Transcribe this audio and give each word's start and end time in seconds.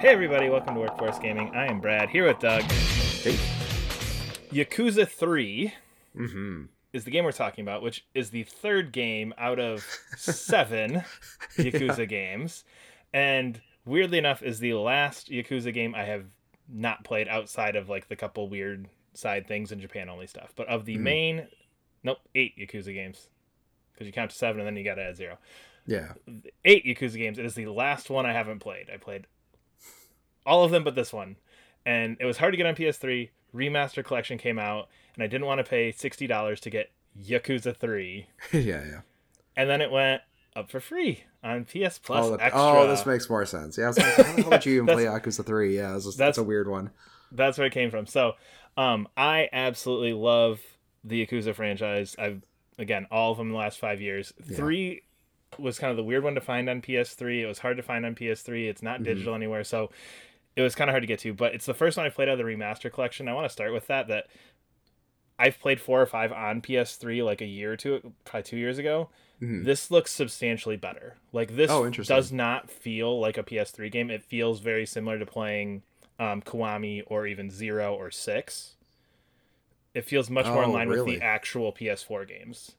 Hey 0.00 0.08
everybody, 0.08 0.48
welcome 0.48 0.74
to 0.74 0.80
Workforce 0.80 1.18
Gaming. 1.18 1.50
I 1.54 1.66
am 1.66 1.80
Brad 1.80 2.08
here 2.08 2.26
with 2.26 2.38
Doug. 2.38 2.62
Hey. 2.62 3.32
Yakuza 4.52 5.06
3 5.08 5.72
Mm-hmm. 6.16 6.62
is 6.92 7.04
the 7.04 7.10
game 7.10 7.24
we're 7.24 7.32
talking 7.32 7.62
about, 7.62 7.82
which 7.82 8.04
is 8.14 8.30
the 8.30 8.42
third 8.44 8.92
game 8.92 9.32
out 9.38 9.58
of 9.60 9.82
seven 10.16 11.02
Yakuza 11.56 12.08
games. 12.08 12.64
And 13.12 13.60
weirdly 13.84 14.18
enough, 14.18 14.42
is 14.42 14.58
the 14.58 14.74
last 14.74 15.30
Yakuza 15.30 15.72
game 15.74 15.94
I 15.94 16.04
have 16.04 16.24
not 16.68 17.04
played 17.04 17.28
outside 17.28 17.76
of 17.76 17.88
like 17.88 18.08
the 18.08 18.16
couple 18.16 18.48
weird 18.48 18.88
side 19.14 19.46
things 19.46 19.70
in 19.72 19.80
Japan 19.80 20.08
only 20.08 20.26
stuff. 20.26 20.52
But 20.56 20.68
of 20.68 20.84
the 20.84 20.96
Mhm. 20.96 21.00
main, 21.00 21.48
nope, 22.02 22.18
eight 22.34 22.56
Yakuza 22.58 22.92
games. 22.94 23.28
Because 23.92 24.06
you 24.06 24.12
count 24.12 24.30
to 24.30 24.36
seven 24.36 24.60
and 24.60 24.66
then 24.66 24.76
you 24.76 24.84
got 24.84 24.94
to 24.96 25.02
add 25.02 25.16
zero. 25.16 25.38
Yeah. 25.86 26.12
eight 26.64 26.84
Yakuza 26.84 27.16
games. 27.16 27.38
It 27.38 27.44
is 27.46 27.54
the 27.54 27.66
last 27.66 28.10
one 28.10 28.26
I 28.26 28.32
haven't 28.32 28.58
played. 28.60 28.90
I 28.92 28.96
played 28.98 29.26
all 30.48 30.64
of 30.64 30.70
them 30.72 30.82
but 30.82 30.94
this 30.96 31.12
one. 31.12 31.36
And 31.86 32.16
it 32.18 32.24
was 32.24 32.38
hard 32.38 32.52
to 32.52 32.56
get 32.56 32.66
on 32.66 32.74
PS3. 32.74 33.28
Remaster 33.54 34.04
Collection 34.04 34.36
came 34.36 34.58
out, 34.58 34.88
and 35.14 35.22
I 35.22 35.26
didn't 35.26 35.46
want 35.46 35.58
to 35.58 35.64
pay 35.64 35.92
$60 35.92 36.58
to 36.60 36.70
get 36.70 36.90
Yakuza 37.22 37.76
3. 37.76 38.26
yeah, 38.52 38.60
yeah. 38.60 39.00
And 39.56 39.70
then 39.70 39.80
it 39.80 39.90
went 39.90 40.22
up 40.56 40.70
for 40.70 40.80
free 40.80 41.24
on 41.42 41.64
PS 41.64 41.98
Plus 41.98 42.26
oh, 42.26 42.34
Extra. 42.34 42.60
oh, 42.60 42.88
this 42.88 43.06
makes 43.06 43.30
more 43.30 43.46
sense. 43.46 43.78
Yeah, 43.78 43.84
I 43.84 43.88
was 43.88 43.98
like, 43.98 44.14
how 44.14 44.22
the 44.22 44.42
hell 44.42 44.50
did 44.50 44.66
you 44.66 44.74
even 44.82 44.86
play 44.94 45.04
Yakuza 45.04 45.44
3? 45.44 45.76
Yeah, 45.76 45.94
was 45.94 46.04
just, 46.04 46.18
that's- 46.18 46.36
that's 46.36 46.38
a 46.38 46.42
weird 46.42 46.68
one. 46.68 46.90
That's 47.30 47.58
where 47.58 47.66
it 47.66 47.72
came 47.72 47.90
from. 47.90 48.06
So, 48.06 48.32
um, 48.76 49.06
I 49.16 49.48
absolutely 49.52 50.14
love 50.14 50.60
the 51.04 51.26
Yakuza 51.26 51.54
franchise. 51.54 52.16
I've 52.18 52.42
again 52.78 53.06
all 53.10 53.32
of 53.32 53.38
them 53.38 53.48
in 53.48 53.52
the 53.52 53.58
last 53.58 53.78
five 53.78 54.00
years. 54.00 54.32
Yeah. 54.46 54.56
Three 54.56 55.02
was 55.58 55.78
kind 55.78 55.90
of 55.90 55.96
the 55.96 56.04
weird 56.04 56.24
one 56.24 56.34
to 56.36 56.40
find 56.40 56.68
on 56.70 56.80
PS3. 56.80 57.42
It 57.42 57.46
was 57.46 57.58
hard 57.58 57.76
to 57.76 57.82
find 57.82 58.06
on 58.06 58.14
PS3. 58.14 58.68
It's 58.68 58.82
not 58.82 59.00
Mhm. 59.00 59.04
digital 59.04 59.34
anywhere, 59.34 59.64
so 59.64 59.90
it 60.58 60.62
was 60.62 60.74
kind 60.74 60.90
of 60.90 60.92
hard 60.92 61.04
to 61.04 61.06
get 61.06 61.20
to. 61.20 61.32
But 61.32 61.54
it's 61.54 61.66
the 61.66 61.72
first 61.74 61.96
one 61.96 62.04
I 62.04 62.10
played 62.10 62.28
out 62.28 62.32
of 62.32 62.38
the 62.38 62.44
remaster 62.44 62.92
collection. 62.92 63.28
I 63.28 63.32
want 63.32 63.44
to 63.44 63.52
start 63.52 63.72
with 63.72 63.86
that. 63.86 64.08
That 64.08 64.26
I've 65.38 65.60
played 65.60 65.80
four 65.80 66.02
or 66.02 66.06
five 66.06 66.32
on 66.32 66.60
PS3 66.60 67.22
like 67.24 67.40
a 67.40 67.46
year 67.46 67.72
or 67.72 67.76
two, 67.76 68.12
probably 68.24 68.42
two 68.42 68.56
years 68.56 68.76
ago. 68.76 69.08
Mhm. 69.40 69.64
This 69.64 69.88
looks 69.88 70.10
substantially 70.10 70.76
better. 70.76 71.16
Like 71.32 71.54
this 71.54 71.70
Oh, 71.70 71.88
does 71.90 72.32
not 72.32 72.68
feel 72.68 73.20
like 73.20 73.38
a 73.38 73.44
PS3 73.44 73.88
game. 73.88 74.10
It 74.10 74.24
feels 74.24 74.58
very 74.58 74.84
similar 74.84 75.16
to 75.18 75.26
playing 75.26 75.82
um, 76.18 76.42
Kiwami 76.42 77.04
or 77.06 77.28
even 77.28 77.48
Zero 77.52 77.94
or 77.94 78.10
Six. 78.10 78.74
It 79.94 80.04
feels 80.04 80.28
much 80.28 80.46
more 80.46 80.64
in 80.64 80.70
Oh, 80.70 80.72
line 80.72 80.88
with 80.88 81.04
the 81.06 81.20
actual 81.22 81.72
PS4 81.72 82.26
games, 82.26 82.72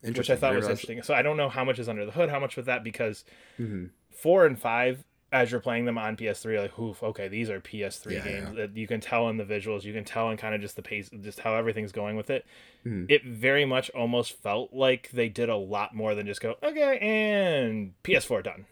which 0.00 0.30
I 0.30 0.36
thought 0.36 0.54
was 0.54 0.64
interesting. 0.68 1.02
So 1.02 1.12
I 1.12 1.20
don't 1.20 1.36
know 1.36 1.50
how 1.50 1.64
much 1.64 1.78
is 1.78 1.88
under 1.88 2.06
the 2.06 2.12
hood, 2.12 2.30
how 2.30 2.40
much 2.40 2.56
with 2.56 2.64
that, 2.66 2.82
because 2.82 3.24
Mhm. 3.58 3.90
four 4.10 4.46
and 4.46 4.58
five, 4.58 5.04
as 5.42 5.50
you're 5.50 5.60
playing 5.60 5.84
them 5.84 5.98
on 5.98 6.16
PS3, 6.16 6.58
like, 6.60 6.78
oof, 6.78 7.02
okay, 7.02 7.28
these 7.28 7.48
are 7.50 7.60
PS3 7.60 8.12
Yeah, 8.14 8.24
games. 8.24 8.56
That 8.56 8.76
You 8.76 8.86
can 8.86 9.00
tell 9.00 9.28
in 9.28 9.36
the 9.36 9.44
visuals, 9.44 9.84
you 9.84 9.92
can 9.92 10.04
tell 10.04 10.30
in 10.30 10.36
kind 10.36 10.54
of 10.54 10.60
just 10.60 10.76
the 10.76 10.82
pace, 10.82 11.08
just 11.22 11.40
how 11.40 11.54
everything's 11.54 11.92
going 11.92 12.16
with 12.16 12.30
it. 12.30 12.44
Mhm. 12.84 13.10
It 13.10 13.24
very 13.24 13.64
much 13.64 13.90
almost 13.90 14.40
felt 14.42 14.72
like 14.72 15.10
they 15.12 15.28
did 15.28 15.48
a 15.48 15.56
lot 15.56 15.94
more 15.94 16.14
than 16.14 16.26
just 16.26 16.40
go, 16.40 16.54
okay, 16.62 16.98
and 16.98 17.92
PS4 18.02 18.42
done. 18.42 18.66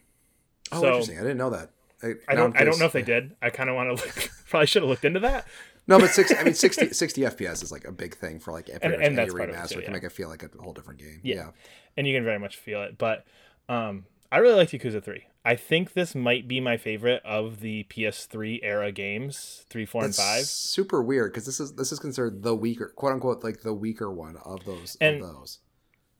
Oh, 0.72 0.80
so 0.80 0.86
interesting. 0.88 1.18
I 1.18 1.22
didn't 1.22 1.38
know 1.38 1.50
that. 1.50 1.70
I, 2.02 2.14
I 2.28 2.34
don't, 2.34 2.56
I'm 2.58 2.66
don't 2.66 2.78
know 2.78 2.86
if 2.86 2.92
they 2.92 3.02
did. 3.02 3.34
I 3.40 3.50
kind 3.50 3.70
of 3.70 3.76
want 3.76 3.96
to 3.98 4.04
look. 4.04 4.30
Probably 4.48 4.66
should 4.66 4.82
have 4.82 4.88
looked 4.90 5.04
into 5.04 5.20
that. 5.20 5.46
No, 5.86 5.98
but 5.98 6.10
six. 6.10 6.32
I 6.32 6.42
mean, 6.44 6.54
60, 6.54 6.92
60 6.92 7.20
FPS 7.22 7.62
is 7.62 7.70
like 7.72 7.86
a 7.86 7.92
big 7.92 8.16
thing 8.16 8.40
for 8.40 8.52
like 8.52 8.68
every, 8.70 8.94
And- 8.94 9.02
and 9.02 9.18
any 9.18 9.28
of 9.28 9.34
it 9.36 9.50
remaster. 9.50 9.68
too, 9.74 9.78
It 9.80 9.84
can 9.84 9.92
make 9.92 10.02
it 10.04 10.12
feel 10.12 10.28
like 10.28 10.42
a 10.42 10.48
whole 10.62 10.72
different 10.72 10.98
game. 11.00 11.20
Yeah. 11.22 11.34
Yeah. 11.36 11.50
and 11.96 12.06
you 12.06 12.14
can 12.16 12.24
very 12.24 12.38
much 12.38 12.56
feel 12.56 12.82
it. 12.82 12.96
But 12.98 13.24
um, 13.68 14.04
I 14.34 14.38
really 14.38 14.56
liked 14.56 14.72
Yakuza 14.72 15.02
3. 15.02 15.24
I 15.44 15.54
think 15.56 15.92
this 15.92 16.14
might 16.14 16.48
be 16.48 16.60
my 16.60 16.76
favorite 16.76 17.22
of 17.24 17.60
the 17.60 17.84
PS3 17.84 18.60
era 18.62 18.90
games, 18.90 19.64
3, 19.70 19.86
4, 19.86 20.02
That's 20.02 20.18
and 20.18 20.26
5. 20.38 20.44
super 20.44 21.02
weird 21.02 21.32
because 21.32 21.46
this 21.46 21.60
is 21.60 21.74
this 21.74 21.92
is 21.92 21.98
considered 21.98 22.42
the 22.42 22.54
weaker, 22.56 22.92
quote 22.96 23.12
unquote, 23.12 23.44
like 23.44 23.60
the 23.62 23.74
weaker 23.74 24.10
one 24.12 24.36
of 24.44 24.64
those. 24.64 24.96
And- 25.00 25.22
of 25.22 25.34
those. 25.34 25.58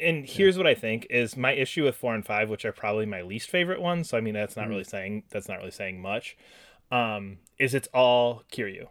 And 0.00 0.26
here's 0.26 0.58
what 0.58 0.66
I 0.66 0.74
think 0.74 1.06
is 1.08 1.36
my 1.36 1.52
issue 1.52 1.84
with 1.84 1.94
4 1.96 2.14
and 2.16 2.26
5, 2.26 2.50
which 2.50 2.64
are 2.64 2.72
probably 2.72 3.06
my 3.06 3.22
least 3.22 3.48
favorite 3.48 3.80
ones. 3.80 4.08
So 4.10 4.18
I 4.18 4.20
mean 4.20 4.34
that's 4.34 4.56
not 4.56 4.66
Mhm. 4.66 4.70
really 4.70 4.84
saying 4.84 5.22
that's 5.30 5.48
not 5.48 5.58
really 5.58 5.70
saying 5.70 6.00
much. 6.02 6.36
Um, 6.90 7.38
is 7.58 7.74
it's 7.74 7.88
all 7.94 8.42
Kiryu. 8.52 8.88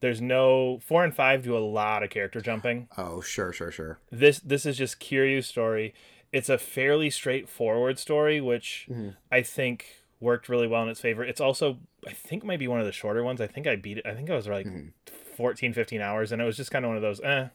There's 0.00 0.20
no 0.20 0.78
4 0.80 1.04
and 1.04 1.14
5 1.14 1.42
do 1.42 1.56
a 1.56 1.58
lot 1.58 2.02
of 2.04 2.10
character 2.10 2.40
jumping. 2.40 2.88
Oh, 2.96 3.20
sure, 3.20 3.52
sure, 3.52 3.70
sure. 3.72 3.98
This 4.10 4.38
this 4.40 4.64
is 4.66 4.76
just 4.76 5.00
Kiryu's 5.00 5.46
story. 5.46 5.94
It's 6.32 6.48
a 6.48 6.58
fairly 6.58 7.10
straightforward 7.10 7.98
story, 7.98 8.40
which 8.40 8.86
Mhm. 8.90 9.16
I 9.32 9.42
think 9.42 9.86
worked 10.20 10.48
really 10.48 10.66
well 10.66 10.82
in 10.82 10.88
its 10.88 11.00
favor. 11.00 11.24
It's 11.24 11.40
also 11.40 11.78
I 12.06 12.12
think 12.12 12.44
might 12.44 12.58
be 12.58 12.68
one 12.68 12.80
of 12.80 12.86
the 12.86 12.92
shorter 12.92 13.22
ones. 13.24 13.40
I 13.40 13.46
think 13.46 13.66
I 13.66 13.76
beat 13.76 13.98
it. 13.98 14.06
I 14.06 14.14
think 14.14 14.30
I 14.30 14.34
was 14.34 14.46
like 14.46 14.66
Mhm. 14.66 14.92
14, 15.36 15.72
15 15.72 16.00
hours, 16.00 16.30
and 16.32 16.40
it 16.40 16.44
was 16.44 16.56
just 16.56 16.70
kind 16.70 16.84
of 16.84 16.88
one 16.90 16.96
of 16.96 17.02
those. 17.02 17.20
Eh, 17.20 17.48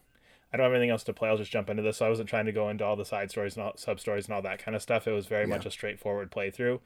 I 0.52 0.58
don't 0.58 0.64
have 0.66 0.74
anything 0.74 0.90
else 0.90 1.04
to 1.06 1.14
play. 1.14 1.30
I'll 1.30 1.38
just 1.38 1.52
jump 1.52 1.70
into 1.70 1.82
this. 1.82 1.98
So 1.98 2.06
I 2.06 2.10
wasn't 2.10 2.30
trying 2.30 2.46
to 2.46 2.52
go 2.52 2.70
into 2.70 2.84
all 2.86 2.96
the 2.96 3.06
side 3.06 3.32
stories 3.32 3.56
and 3.56 3.66
all, 3.66 3.78
sub 3.78 4.00
stories 4.00 4.26
and 4.26 4.34
all 4.36 4.42
that 4.44 4.60
kind 4.60 4.76
of 4.76 4.82
stuff. 4.82 5.08
It 5.08 5.12
was 5.14 5.26
very 5.28 5.44
Yeah. 5.44 5.48
much 5.56 5.66
a 5.66 5.72
straightforward 5.72 6.30
playthrough. 6.32 6.80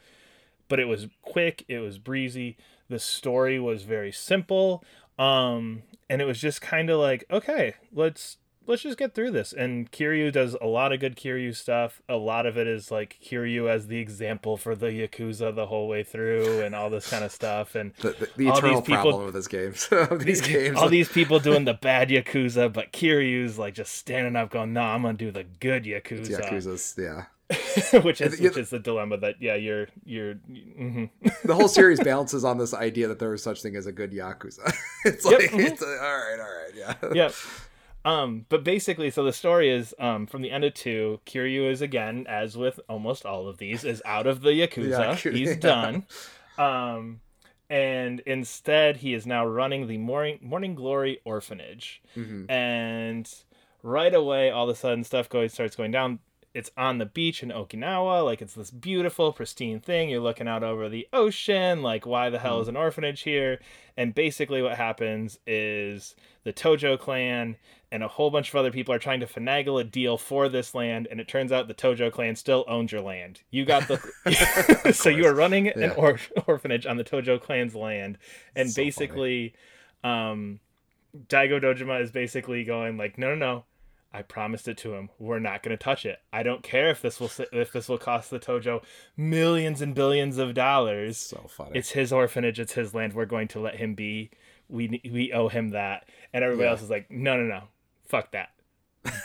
But 0.69 0.79
it 0.79 0.85
was 0.85 1.07
quick. 1.21 1.63
It 1.67 1.79
was 1.79 1.97
breezy. 1.97 2.57
The 2.89 2.99
story 2.99 3.59
was 3.59 3.83
very 3.83 4.11
simple. 4.11 4.83
Um, 5.19 5.83
and 6.09 6.21
it 6.21 6.25
was 6.25 6.39
just 6.39 6.61
kind 6.61 6.89
of 6.89 6.99
like, 6.99 7.25
okay, 7.31 7.73
let's 7.91 8.37
let's 8.67 8.81
just 8.83 8.97
get 8.97 9.15
through 9.15 9.31
this. 9.31 9.53
And 9.53 9.91
Kiryu 9.91 10.31
does 10.31 10.55
a 10.61 10.67
lot 10.67 10.91
of 10.91 10.99
good 10.99 11.15
Kiryu 11.15 11.55
stuff. 11.55 12.01
A 12.07 12.15
lot 12.17 12.45
of 12.45 12.57
it 12.57 12.67
is 12.67 12.91
like 12.91 13.17
Kiryu 13.23 13.69
as 13.69 13.87
the 13.87 13.97
example 13.97 14.57
for 14.57 14.75
the 14.75 14.87
Yakuza 14.87 15.55
the 15.55 15.65
whole 15.67 15.87
way 15.87 16.03
through 16.03 16.61
and 16.61 16.75
all 16.75 16.89
this 16.89 17.09
kind 17.09 17.23
of 17.23 17.31
stuff. 17.31 17.75
And 17.75 17.93
The, 17.95 18.09
the, 18.09 18.29
the 18.35 18.49
All 18.49 18.55
these 18.55 18.59
eternal 18.59 18.81
people- 18.81 19.01
problem 19.01 19.25
with 19.25 19.33
this 19.33 19.47
game. 19.47 19.73
these 20.19 20.41
games. 20.47 20.77
all 20.77 20.89
these 20.89 21.09
people 21.09 21.39
doing 21.39 21.65
the 21.65 21.73
bad 21.73 22.09
Yakuza, 22.09 22.71
but 22.71 22.91
Kiryu's 22.91 23.57
like 23.57 23.73
just 23.73 23.93
standing 23.93 24.35
up 24.35 24.49
going, 24.51 24.73
no, 24.73 24.81
I'm 24.81 25.01
going 25.01 25.17
to 25.17 25.25
do 25.25 25.31
the 25.31 25.45
good 25.59 25.85
Yakuza. 25.85 26.39
Yakuza's, 26.39 26.95
yeah. 26.97 27.25
which 28.01 28.19
is 28.19 28.41
which 28.41 28.57
is 28.57 28.71
the 28.71 28.79
dilemma 28.79 29.15
that 29.15 29.35
yeah 29.41 29.55
you're 29.55 29.87
you're 30.03 30.33
mhm. 30.57 31.09
the 31.45 31.55
whole 31.55 31.69
series 31.69 31.97
balances 32.01 32.43
on 32.43 32.57
this 32.57 32.73
idea 32.73 33.07
that 33.07 33.19
there 33.19 33.33
is 33.33 33.41
such 33.41 33.61
thing 33.61 33.77
as 33.77 33.85
a 33.85 33.91
good 33.93 34.11
yakuza. 34.11 34.69
it's 35.05 35.23
Yep, 35.23 35.39
like 35.39 35.51
mhm. 35.51 35.59
it's 35.71 35.81
a, 35.81 35.85
all 35.85 35.93
right, 35.93 36.39
all 36.41 36.45
right, 36.45 36.73
yeah. 36.75 37.13
yep 37.13 37.33
um 38.05 38.45
but 38.49 38.63
basically 38.63 39.09
so 39.09 39.23
the 39.23 39.33
story 39.33 39.69
is 39.69 39.93
um 39.99 40.25
from 40.27 40.41
the 40.41 40.51
end 40.51 40.63
of 40.63 40.73
two 40.73 41.19
kiryu 41.25 41.69
is 41.69 41.81
again 41.81 42.25
as 42.27 42.55
with 42.57 42.79
almost 42.87 43.25
all 43.25 43.47
of 43.47 43.57
these 43.57 43.83
is 43.83 44.01
out 44.05 44.27
of 44.27 44.41
the 44.41 44.49
yakuza 44.67 45.09
Yakuza, 45.13 45.33
he's 45.35 45.49
yeah. 45.49 45.55
done 45.55 46.05
um 46.57 47.19
and 47.69 48.21
instead 48.21 48.97
he 48.97 49.13
is 49.13 49.25
now 49.25 49.45
running 49.45 49.87
the 49.87 49.97
morning 49.97 50.39
morning 50.41 50.73
glory 50.75 51.19
orphanage 51.25 52.01
Mhm. 52.15 52.49
and 52.49 53.33
right 53.83 54.13
away 54.13 54.49
all 54.49 54.69
of 54.69 54.75
a 54.75 54.79
sudden 54.79 55.03
stuff 55.03 55.29
goes, 55.29 55.53
starts 55.53 55.75
going 55.75 55.91
down 55.91 56.19
it's 56.57 56.71
on 56.75 56.97
the 56.97 57.05
beach 57.05 57.43
in 57.43 57.49
okinawa 57.49 58.25
like 58.25 58.41
it's 58.41 58.55
this 58.55 58.71
beautiful 58.71 59.31
pristine 59.31 59.79
thing. 59.79 60.09
You're 60.09 60.19
looking 60.21 60.47
out 60.47 60.63
over 60.63 60.89
the 60.89 61.07
ocean 61.13 61.83
like 61.83 62.03
why 62.07 62.31
the 62.31 62.39
hell 62.39 62.59
is 62.61 62.67
an 62.67 62.75
orphanage 62.75 63.21
here? 63.21 63.59
And 63.95 64.15
basically 64.15 64.63
what 64.63 64.75
happens 64.75 65.37
is 65.45 66.15
the 66.45 66.51
tojo 66.51 66.97
clan 66.99 67.57
and 67.91 68.01
a 68.01 68.07
whole 68.07 68.31
bunch 68.31 68.49
of 68.49 68.55
other 68.55 68.71
people 68.71 68.91
are 68.91 68.97
trying 68.99 69.19
to 69.19 69.27
finagle 69.27 69.79
a 69.79 69.83
deal 69.83 70.17
for 70.17 70.49
this 70.49 70.73
land 70.73 71.07
and 71.11 71.19
it 71.21 71.27
turns 71.27 71.51
out 71.51 71.67
the 71.67 71.75
tojo 71.75 72.11
clan 72.11 72.35
still 72.35 72.65
owns 72.67 72.91
your 72.91 73.01
land. 73.01 73.41
You 73.51 73.63
got 73.63 73.87
the 73.87 74.91
so 74.93 75.09
you 75.09 75.27
are 75.27 75.35
running 75.35 75.67
an 75.67 75.91
or- 75.91 76.19
orphanage 76.47 76.87
on 76.87 76.97
the 76.97 77.03
tojo 77.03 77.39
clan's 77.39 77.75
land. 77.75 78.17
And 78.55 78.67
So 78.71 78.77
funny. 78.77 78.85
basically 78.87 79.53
um 80.03 80.59
daigo 81.29 81.61
dojima 81.61 82.01
is 82.01 82.09
basically 82.11 82.63
going 82.63 82.97
like 82.97 83.19
no 83.19 83.35
no 83.35 83.35
no 83.35 83.63
I 84.17 84.23
promised 84.23 84.67
it 84.67 84.77
to 84.79 84.95
him. 84.95 85.09
We're 85.19 85.37
not 85.39 85.61
going 85.61 85.77
to 85.77 85.83
touch 85.83 86.05
it. 86.05 86.17
I 86.33 86.41
don't 86.41 86.63
care 86.63 86.89
if 86.89 87.01
this 87.01 87.19
will 87.19 87.29
if 87.53 87.71
this 87.71 87.87
will 87.87 87.99
cost 87.99 88.31
the 88.31 88.39
Tojo 88.39 88.83
millions 89.15 89.81
and 89.81 89.93
billions 89.93 90.37
of 90.39 90.53
dollars. 90.55 91.17
So 91.17 91.45
funny. 91.47 91.77
It's 91.77 91.91
his 91.91 92.11
orphanage. 92.11 92.59
It's 92.59 92.73
his 92.73 92.93
land. 92.95 93.13
We're 93.13 93.25
going 93.25 93.47
to 93.49 93.59
let 93.59 93.75
him 93.75 93.93
be. 93.93 94.31
We 94.69 94.99
we 95.11 95.31
owe 95.33 95.49
him 95.49 95.69
that. 95.69 96.09
And 96.33 96.43
everybody 96.43 96.65
Yeah. 96.65 96.71
else 96.71 96.81
is 96.81 96.89
like, 96.89 97.11
no, 97.11 97.37
no, 97.37 97.43
no, 97.43 97.63
fuck 98.07 98.31
that. 98.31 98.49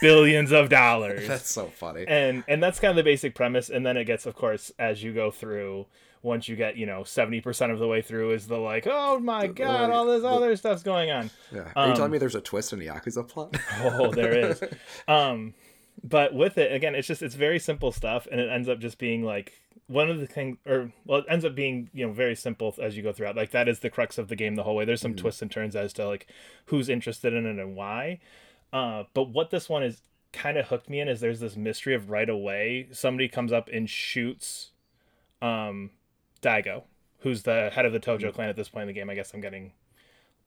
Billions 0.00 0.52
of 0.52 0.68
dollars. 0.82 1.26
That's 1.26 1.50
so 1.50 1.66
funny. 1.68 2.04
and 2.06 2.44
and 2.46 2.62
that's 2.62 2.78
kind 2.78 2.90
of 2.90 2.96
the 2.96 3.02
basic 3.02 3.34
premise. 3.34 3.70
And 3.70 3.84
then 3.86 3.96
it 3.96 4.04
gets, 4.04 4.26
of 4.26 4.34
course, 4.34 4.70
as 4.78 5.02
you 5.02 5.12
go 5.12 5.30
through. 5.30 5.86
Once 6.22 6.46
you 6.48 6.54
get, 6.56 6.76
you 6.76 6.86
know, 6.86 7.02
seventy 7.04 7.40
percent 7.40 7.72
of 7.72 7.78
the 7.80 7.88
way 7.88 8.00
through, 8.00 8.30
is 8.32 8.46
the 8.46 8.56
like, 8.58 8.86
oh 8.88 9.18
my 9.18 9.46
god, 9.48 9.90
all 9.90 10.06
this 10.06 10.22
the- 10.22 10.28
other 10.28 10.54
stuff's 10.56 10.82
going 10.82 11.10
on. 11.10 11.30
yeah. 11.52 11.72
Are 11.74 11.86
you 11.86 11.90
um, 11.92 11.96
telling 11.96 12.12
me 12.12 12.18
there's 12.18 12.34
a 12.36 12.40
twist 12.40 12.72
in 12.72 12.78
the 12.78 12.86
Yakuza 12.86 13.26
plot? 13.28 13.56
Oh, 13.80 14.12
there 14.12 14.32
is. 14.50 14.62
um, 15.08 15.54
but 16.04 16.32
with 16.34 16.58
it 16.58 16.72
again, 16.72 16.94
it's 16.94 17.08
just 17.08 17.22
it's 17.22 17.34
very 17.34 17.58
simple 17.58 17.90
stuff, 17.92 18.26
and 18.30 18.40
it 18.40 18.48
ends 18.50 18.68
up 18.68 18.78
just 18.78 18.98
being 18.98 19.24
like 19.24 19.52
one 19.88 20.08
of 20.10 20.20
the 20.20 20.26
things, 20.26 20.58
or 20.64 20.92
well, 21.04 21.18
it 21.18 21.26
ends 21.28 21.44
up 21.44 21.54
being 21.56 21.90
you 21.92 22.06
know 22.06 22.12
very 22.12 22.36
simple 22.36 22.72
as 22.80 22.96
you 22.96 23.02
go 23.02 23.12
throughout. 23.12 23.34
Like 23.36 23.50
that 23.50 23.68
is 23.68 23.80
the 23.80 23.90
crux 23.90 24.16
of 24.16 24.28
the 24.28 24.36
game 24.36 24.54
the 24.54 24.62
whole 24.62 24.76
way. 24.76 24.84
There's 24.84 25.00
some 25.00 25.14
Mhm. 25.14 25.18
twists 25.18 25.42
and 25.42 25.50
turns 25.50 25.74
as 25.76 25.92
to 25.94 26.06
like 26.06 26.28
who's 26.66 26.88
interested 26.88 27.32
in 27.34 27.46
it 27.46 27.58
and 27.58 27.74
why. 27.76 28.20
Uh, 28.72 29.04
but 29.12 29.24
what 29.30 29.50
this 29.50 29.68
one 29.68 29.82
is 29.82 30.02
kind 30.32 30.56
of 30.56 30.68
hooked 30.68 30.88
me 30.88 30.98
in 31.00 31.08
is 31.08 31.20
there's 31.20 31.40
this 31.40 31.56
mystery 31.56 31.94
of 31.94 32.08
right 32.08 32.30
away 32.30 32.88
somebody 32.90 33.28
comes 33.28 33.52
up 33.52 33.68
and 33.70 33.90
shoots 33.90 34.70
um 35.42 35.90
Daigo, 36.42 36.82
who's 37.20 37.42
the 37.42 37.70
head 37.72 37.86
of 37.86 37.92
the 37.92 38.00
Tojo 38.00 38.32
clan 38.32 38.48
at 38.48 38.56
this 38.56 38.68
point 38.68 38.82
in 38.82 38.88
the 38.88 38.92
game. 38.92 39.08
I 39.08 39.14
guess 39.14 39.32
I'm 39.32 39.40
getting 39.40 39.72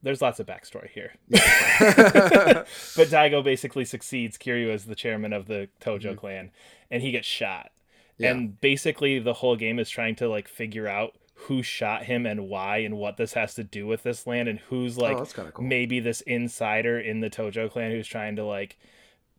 there's 0.06 0.22
lots 0.22 0.40
of 0.40 0.46
backstory 0.46 0.92
here. 0.92 1.14
but 1.30 3.08
Daigo 3.10 3.44
basically 3.44 3.86
succeeds 3.86 4.38
Kiryu 4.38 4.72
as 4.72 4.86
the 4.86 4.96
chairman 4.96 5.34
of 5.34 5.48
the 5.48 5.68
Tojo 5.82 6.02
mm-hmm. 6.02 6.16
clan, 6.16 6.52
and 6.92 7.02
he 7.02 7.12
gets 7.12 7.28
shot. 7.28 7.72
Yeah. 8.18 8.32
And 8.32 8.62
basically, 8.62 9.20
the 9.20 9.34
whole 9.34 9.56
game 9.56 9.80
is 9.80 9.90
trying 9.90 10.16
to 10.18 10.30
like 10.30 10.48
figure 10.48 10.88
out 10.88 11.16
who 11.34 11.64
shot 11.64 12.04
him 12.04 12.26
and 12.26 12.48
why, 12.48 12.78
and 12.78 12.98
what 12.98 13.18
this 13.18 13.34
has 13.34 13.56
to 13.56 13.64
do 13.64 13.88
with 13.88 14.04
this 14.04 14.28
land, 14.28 14.48
and 14.48 14.60
who's 14.60 14.98
like 14.98 15.18
oh, 15.18 15.26
cool. 15.26 15.66
maybe 15.66 16.00
this 16.00 16.22
insider 16.22 17.00
in 17.00 17.22
the 17.22 17.30
Tojo 17.30 17.70
clan 17.70 17.92
who's 17.92 18.08
trying 18.08 18.36
to 18.36 18.46
like 18.46 18.78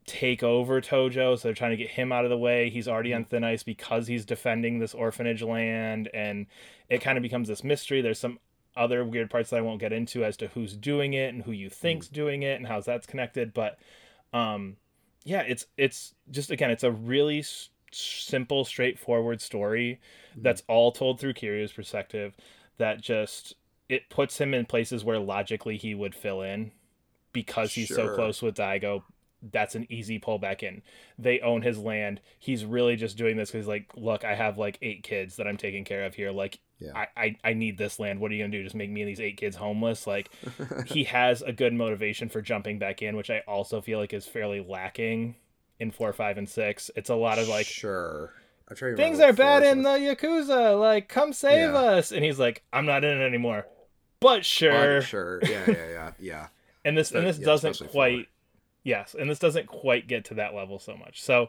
take 0.07 0.43
over 0.43 0.81
Tojo. 0.81 1.39
So 1.39 1.49
they're 1.49 1.55
trying 1.55 1.73
to 1.73 1.77
get 1.77 1.91
him 1.91 2.13
out 2.13 2.25
of 2.25 2.31
the 2.31 2.39
way. 2.39 2.71
He's 2.71 2.89
already 2.89 3.13
on 3.13 3.23
mm-hmm. 3.23 3.31
thin 3.31 3.45
ice 3.45 3.63
because 3.63 4.07
he's 4.07 4.25
defending 4.25 4.79
this 4.79 4.95
orphanage 4.95 5.43
land, 5.43 6.09
and 6.15 6.47
it 6.89 7.01
kind 7.01 7.19
of 7.19 7.23
becomes 7.23 7.49
this 7.49 7.65
mystery. 7.65 8.01
There's 8.01 8.19
some 8.19 8.39
other 8.77 9.05
weird 9.05 9.31
parts 9.31 9.51
that 9.51 9.57
I 9.57 9.63
won't 9.63 9.81
get 9.81 9.93
into 9.93 10.25
as 10.25 10.37
to 10.39 10.49
who's 10.49 10.77
doing 10.77 11.15
it 11.15 11.33
and 11.33 11.43
who 11.43 11.53
you 11.53 11.71
think's 11.71 12.09
mm. 12.09 12.13
doing 12.13 12.43
it 12.43 12.57
and 12.57 12.67
how 12.67 12.81
that's 12.81 13.07
connected. 13.07 13.55
But 13.55 13.79
um, 14.33 14.77
yeah, 15.25 15.41
it's 15.41 15.67
it's 15.77 16.15
just 16.31 16.51
again, 16.51 16.71
it's 16.71 16.85
a 16.85 16.93
really 16.93 17.41
s- 17.41 17.71
simple, 17.91 18.65
straightforward 18.65 19.41
story 19.41 20.01
mm. 20.37 20.43
that's 20.43 20.63
all 20.69 20.93
told 20.93 21.19
through 21.19 21.35
Kiryu's 21.35 21.73
perspective. 21.73 22.35
That 22.79 23.01
just 23.01 23.55
it 23.89 24.11
puts 24.11 24.39
him 24.39 24.53
in 24.53 24.67
places 24.67 25.05
where 25.05 25.19
logically 25.19 25.77
he 25.77 25.95
would 25.95 26.15
fill 26.15 26.43
in 26.43 26.73
because 27.33 27.73
he's 27.73 27.89
sure. 27.89 27.97
so 27.97 28.15
close 28.15 28.43
with 28.43 28.57
Daigo, 28.57 29.03
that's 29.43 29.75
an 29.75 29.87
easy 29.91 30.19
pull 30.19 30.39
back 30.39 30.63
in. 30.63 30.83
They 31.19 31.41
own 31.41 31.63
his 31.63 31.79
land. 31.79 32.21
He's 32.39 32.65
really 32.65 32.97
just 32.97 33.17
doing 33.17 33.37
this 33.37 33.51
because, 33.51 33.67
like, 33.67 33.91
look, 33.97 34.25
I 34.25 34.35
have 34.35 34.59
like 34.59 34.79
eight 34.83 35.03
kids 35.03 35.37
that 35.37 35.47
I'm 35.47 35.57
taking 35.57 35.85
care 35.85 36.05
of 36.05 36.15
here. 36.15 36.31
Like, 36.31 36.61
yeah. 36.79 36.93
I, 36.95 37.07
I, 37.17 37.37
I 37.45 37.53
need 37.55 37.79
this 37.79 37.99
land. 37.99 38.21
What 38.21 38.31
are 38.31 38.35
you 38.35 38.43
gonna 38.43 38.57
do? 38.57 38.63
Just 38.63 38.75
make 38.75 38.91
me 38.91 39.03
and 39.03 39.09
these 39.09 39.21
eight 39.21 39.37
kids 39.37 39.57
homeless? 39.57 40.07
Like, 40.07 40.31
he 40.87 41.05
has 41.05 41.43
a 41.43 41.53
good 41.53 41.73
motivation 41.73 42.29
for 42.29 42.43
jumping 42.43 42.79
back 42.79 43.03
in, 43.03 43.17
which 43.17 43.31
I 43.31 43.43
also 43.47 43.81
feel 43.81 43.99
like 43.99 44.13
is 44.13 44.27
fairly 44.27 44.65
lacking 44.67 45.37
in 45.79 45.91
four, 45.91 46.13
five, 46.13 46.39
and 46.39 46.49
six. 46.49 46.91
It's 46.97 47.11
a 47.11 47.15
lot 47.15 47.39
of 47.39 47.49
like, 47.49 47.67
sure. 47.67 48.33
Things 48.75 49.21
are 49.21 49.33
bad 49.33 49.63
in 49.63 49.83
the 49.83 49.91
yakuza. 49.91 50.79
Like, 50.79 51.09
come 51.09 51.33
save 51.33 51.71
yeah. 51.71 51.79
us. 51.79 52.11
And 52.11 52.25
he's 52.25 52.39
like, 52.39 52.65
I'm 52.73 52.85
not 52.85 53.05
in 53.05 53.21
it 53.21 53.25
anymore. 53.25 53.65
But 54.19 54.45
sure, 54.45 55.01
but 55.01 55.07
sure, 55.07 55.41
yeah, 55.43 55.65
yeah, 55.69 55.89
yeah, 55.89 56.11
yeah. 56.19 56.47
and 56.85 56.97
this 56.97 57.13
and 57.13 57.27
this 57.27 57.39
yeah, 57.39 57.45
doesn't 57.45 57.91
quite 57.91 58.29
Yes, 58.87 59.17
and 59.19 59.29
this 59.29 59.41
doesn't 59.41 59.67
quite 59.67 60.07
get 60.07 60.25
to 60.27 60.35
that 60.35 60.55
level 60.55 60.79
so 60.79 60.97
much. 60.97 61.21
So, 61.21 61.49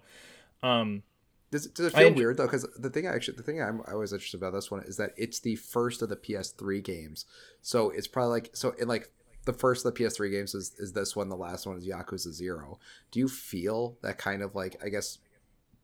um, 0.63 1.03
does 1.51 1.67
it, 1.67 1.75
does 1.75 1.85
it 1.85 1.93
feel 1.93 2.11
weird 2.11 2.37
though? 2.37 2.47
Because 2.47 2.65
the 2.79 2.89
thing 2.89 3.07
I 3.07 3.13
actually, 3.13 3.37
the 3.37 3.43
thing 3.43 3.61
I'm, 3.61 3.83
I 3.87 3.93
was 3.93 4.11
interested 4.11 4.37
about 4.37 4.53
this 4.53 4.71
one 4.71 4.81
is 4.81 4.97
that 4.97 5.11
it's 5.17 5.39
the 5.39 5.55
first 5.55 6.01
of 6.01 6.09
the 6.09 6.15
PS3 6.15 6.83
games, 6.83 7.25
so 7.61 7.91
it's 7.91 8.07
probably 8.07 8.31
like 8.31 8.49
so 8.53 8.71
in 8.79 8.87
like 8.87 9.11
the 9.45 9.53
first 9.53 9.85
of 9.85 9.93
the 9.93 10.03
PS3 10.03 10.31
games 10.31 10.55
is 10.55 10.73
is 10.79 10.93
this 10.93 11.15
one, 11.15 11.29
the 11.29 11.35
last 11.35 11.67
one 11.67 11.77
is 11.77 11.87
Yakuza 11.87 12.31
Zero. 12.31 12.79
Do 13.11 13.19
you 13.19 13.27
feel 13.27 13.99
that 14.01 14.17
kind 14.17 14.41
of 14.41 14.55
like 14.55 14.75
I 14.83 14.89
guess 14.89 15.19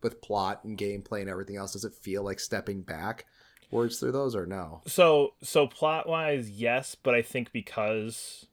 with 0.02 0.22
plot 0.22 0.64
and 0.64 0.76
gameplay 0.76 1.22
and 1.22 1.30
everything 1.30 1.58
else, 1.58 1.74
does 1.74 1.86
it 1.86 1.94
feel 1.94 2.24
like 2.24 2.40
stepping 2.40 2.82
back 2.82 3.26
words 3.70 4.00
through 4.00 4.14
those 4.14 4.36
or 4.36 4.48
no? 4.48 4.82
So 4.88 5.36
so 5.44 5.68
plot 5.68 6.10
wise, 6.10 6.50
yes, 6.50 6.96
but 6.96 7.14
I 7.14 7.22
think 7.22 7.52
because 7.52 8.48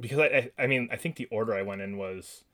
because 0.00 0.18
I, 0.18 0.24
I, 0.24 0.50
I 0.58 0.66
mean 0.66 0.88
I 0.90 0.96
think 0.96 1.16
the 1.16 1.26
order 1.30 1.54
I 1.54 1.62
went 1.62 1.80
in 1.80 1.96
was 1.96 2.44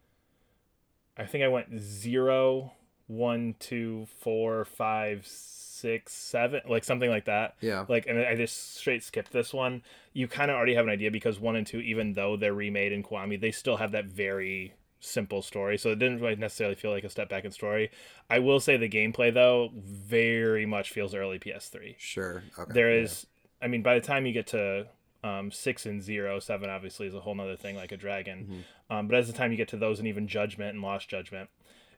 I 1.16 1.26
think 1.26 1.44
I 1.44 1.48
went 1.48 1.78
zero, 1.78 2.72
one, 3.06 3.54
two, 3.58 4.06
four, 4.20 4.64
five, 4.64 5.26
six, 5.26 6.12
seven, 6.12 6.62
like 6.68 6.84
something 6.84 7.10
like 7.10 7.26
that. 7.26 7.56
Yeah. 7.60 7.84
Like, 7.88 8.06
and 8.06 8.18
I 8.18 8.34
just 8.36 8.76
straight 8.76 9.02
skipped 9.02 9.32
this 9.32 9.52
one. 9.52 9.82
You 10.12 10.28
kind 10.28 10.50
of 10.50 10.56
already 10.56 10.74
have 10.74 10.86
an 10.86 10.90
idea 10.90 11.10
because 11.10 11.38
one 11.38 11.56
and 11.56 11.66
two, 11.66 11.80
even 11.80 12.14
though 12.14 12.36
they're 12.36 12.54
remade 12.54 12.92
in 12.92 13.02
Kiwami, 13.02 13.40
they 13.40 13.50
still 13.50 13.76
have 13.76 13.92
that 13.92 14.06
very 14.06 14.74
simple 15.00 15.42
story. 15.42 15.76
So 15.76 15.90
it 15.90 15.98
didn't 15.98 16.20
really 16.20 16.36
necessarily 16.36 16.74
feel 16.76 16.90
like 16.90 17.04
a 17.04 17.10
step 17.10 17.28
back 17.28 17.44
in 17.44 17.50
story. 17.50 17.90
I 18.28 18.38
will 18.38 18.60
say 18.60 18.76
the 18.76 18.88
gameplay 18.88 19.32
though 19.32 19.70
very 19.74 20.66
much 20.66 20.90
feels 20.90 21.14
early 21.14 21.38
PS3. 21.38 21.96
Sure. 21.98 22.44
Okay. 22.58 22.72
There 22.72 22.90
is, 22.90 23.26
yeah. 23.60 23.66
I 23.66 23.68
mean, 23.68 23.82
by 23.82 23.94
the 23.94 24.06
time 24.06 24.24
you 24.24 24.32
get 24.32 24.46
to 24.48 24.86
um, 25.22 25.50
six 25.50 25.86
and 25.86 26.02
zero, 26.02 26.38
seven 26.38 26.70
obviously 26.70 27.06
is 27.06 27.14
a 27.14 27.20
whole 27.20 27.34
nother 27.34 27.56
thing 27.56 27.76
like 27.76 27.92
a 27.92 27.96
dragon. 27.96 28.64
Mm-hmm. 28.90 28.96
Um, 28.96 29.08
but 29.08 29.16
as 29.16 29.26
the 29.26 29.32
time 29.32 29.50
you 29.50 29.56
get 29.56 29.68
to 29.68 29.76
those 29.76 29.98
and 29.98 30.08
even 30.08 30.28
judgment 30.28 30.74
and 30.74 30.82
lost 30.82 31.08
judgment, 31.08 31.50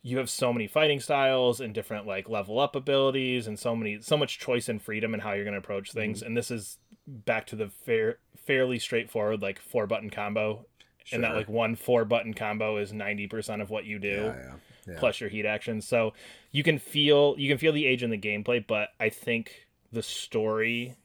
you 0.03 0.19
have 0.19 0.29
so 0.29 0.53
many 0.53 0.67
fighting 0.67 1.01
styles 1.01 1.61
and 1.61 1.73
different 1.73 2.07
like 2.07 2.29
level 2.29 2.59
up 2.59 2.75
abilities 2.75 3.47
and 3.47 3.59
so 3.59 3.77
many 3.77 4.01
so 4.01 4.17
much 4.17 4.39
choice 4.39 4.69
and 4.69 4.83
freedom 4.83 5.15
in 5.15 5.21
how 5.21 5.33
you're 5.33 5.45
going 5.45 5.55
to 5.55 5.59
approach 5.59 5.93
things. 5.93 6.19
Mm-hmm. 6.19 6.27
And 6.27 6.37
this 6.37 6.51
is 6.51 6.79
back 7.07 7.47
to 7.49 7.57
the 7.57 7.69
fair 7.69 8.19
fairly 8.37 8.79
straightforward 8.79 9.43
like 9.43 9.61
four 9.61 9.87
button 9.87 10.11
combo. 10.11 10.67
Sure. 11.05 11.17
And 11.17 11.25
that 11.25 11.35
like 11.35 11.49
one 11.49 11.77
four 11.77 12.05
button 12.05 12.35
combo 12.35 12.77
is 12.77 12.93
ninety 12.93 13.27
percent 13.27 13.63
of 13.63 13.71
what 13.71 13.85
you 13.85 13.99
do. 13.99 14.09
Yeah, 14.09 14.37
yeah. 14.37 14.55
Yeah. 14.85 14.99
plus 14.99 15.21
your 15.21 15.31
heat 15.31 15.47
actions. 15.47 15.87
So 15.87 16.13
you 16.51 16.65
can 16.65 16.79
feel 16.79 17.37
you 17.39 17.49
can 17.49 17.59
feel 17.59 17.73
the 17.73 17.87
age 17.87 18.03
in 18.03 18.11
the 18.11 18.19
gameplay, 18.19 18.65
but 18.67 18.89
I 18.99 19.11
think 19.11 19.69
the 19.93 20.03
story 20.03 20.97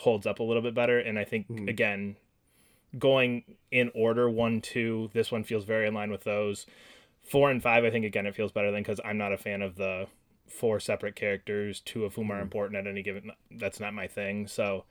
holds 0.00 0.26
up 0.26 0.38
a 0.38 0.42
little 0.42 0.62
bit 0.62 0.74
better. 0.74 0.98
And 0.98 1.18
I 1.18 1.24
think 1.24 1.48
mm. 1.48 1.68
again, 1.68 2.16
going 2.98 3.44
in 3.70 3.90
order 3.94 4.28
one, 4.28 4.60
two, 4.60 5.10
this 5.12 5.30
one 5.30 5.44
feels 5.44 5.64
very 5.64 5.86
in 5.86 5.94
line 5.94 6.10
with 6.10 6.24
those. 6.24 6.66
Four 7.22 7.50
and 7.50 7.62
five, 7.62 7.84
I 7.84 7.90
think 7.90 8.04
again 8.04 8.26
it 8.26 8.34
feels 8.34 8.50
better 8.50 8.70
than 8.72 8.82
because 8.82 9.00
I'm 9.04 9.18
not 9.18 9.32
a 9.32 9.38
fan 9.38 9.62
of 9.62 9.76
the 9.76 10.06
four 10.48 10.80
separate 10.80 11.16
characters, 11.16 11.80
two 11.80 12.04
of 12.04 12.14
whom 12.14 12.28
mm. 12.28 12.30
are 12.32 12.36
hmm. 12.36 12.42
important 12.42 12.78
at 12.78 12.90
any 12.90 13.02
given. 13.02 13.30
That's 13.50 13.78
not 13.78 13.94
my 13.94 14.08
thing. 14.08 14.46
So 14.48 14.84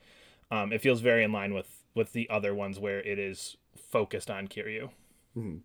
um, 0.51 0.71
it 0.71 0.81
feels 0.81 1.01
very 1.01 1.23
in 1.23 1.31
line 1.31 1.53
with 1.53 1.83
with 1.95 2.13
the 2.13 2.29
other 2.29 2.53
ones 2.53 2.79
where 2.79 2.99
it 2.99 3.17
is 3.17 3.57
focused 3.75 4.29
on 4.29 4.47
Kiryu. 4.47 4.91
Mm. 5.35 5.61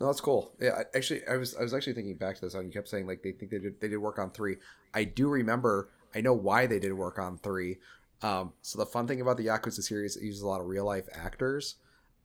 No, 0.00 0.06
that's 0.06 0.20
cool. 0.20 0.52
Yeah, 0.60 0.82
actually, 0.94 1.26
I 1.26 1.36
was 1.36 1.56
I 1.56 1.62
was 1.62 1.74
actually 1.74 1.94
thinking 1.94 2.16
back 2.16 2.36
to 2.36 2.42
this. 2.42 2.54
On 2.54 2.64
you 2.64 2.72
kept 2.72 2.88
saying 2.88 3.06
like 3.08 3.22
they 3.22 3.32
think 3.32 3.50
they 3.50 3.58
did 3.58 3.80
they 3.80 3.88
did 3.88 3.98
work 3.98 4.20
on 4.20 4.30
three. 4.30 4.56
I 4.94 5.04
do 5.04 5.28
remember. 5.28 5.90
I 6.14 6.20
know 6.20 6.34
why 6.34 6.66
they 6.66 6.80
did 6.80 6.92
work 6.92 7.18
on 7.18 7.38
three 7.38 7.78
um, 8.22 8.52
so 8.62 8.78
the 8.78 8.86
fun 8.86 9.06
thing 9.06 9.20
about 9.20 9.36
the 9.36 9.46
Yakuza 9.46 9.82
series, 9.82 10.16
it 10.16 10.22
uses 10.22 10.42
a 10.42 10.46
lot 10.46 10.60
of 10.60 10.66
real 10.66 10.84
life 10.84 11.08
actors. 11.12 11.76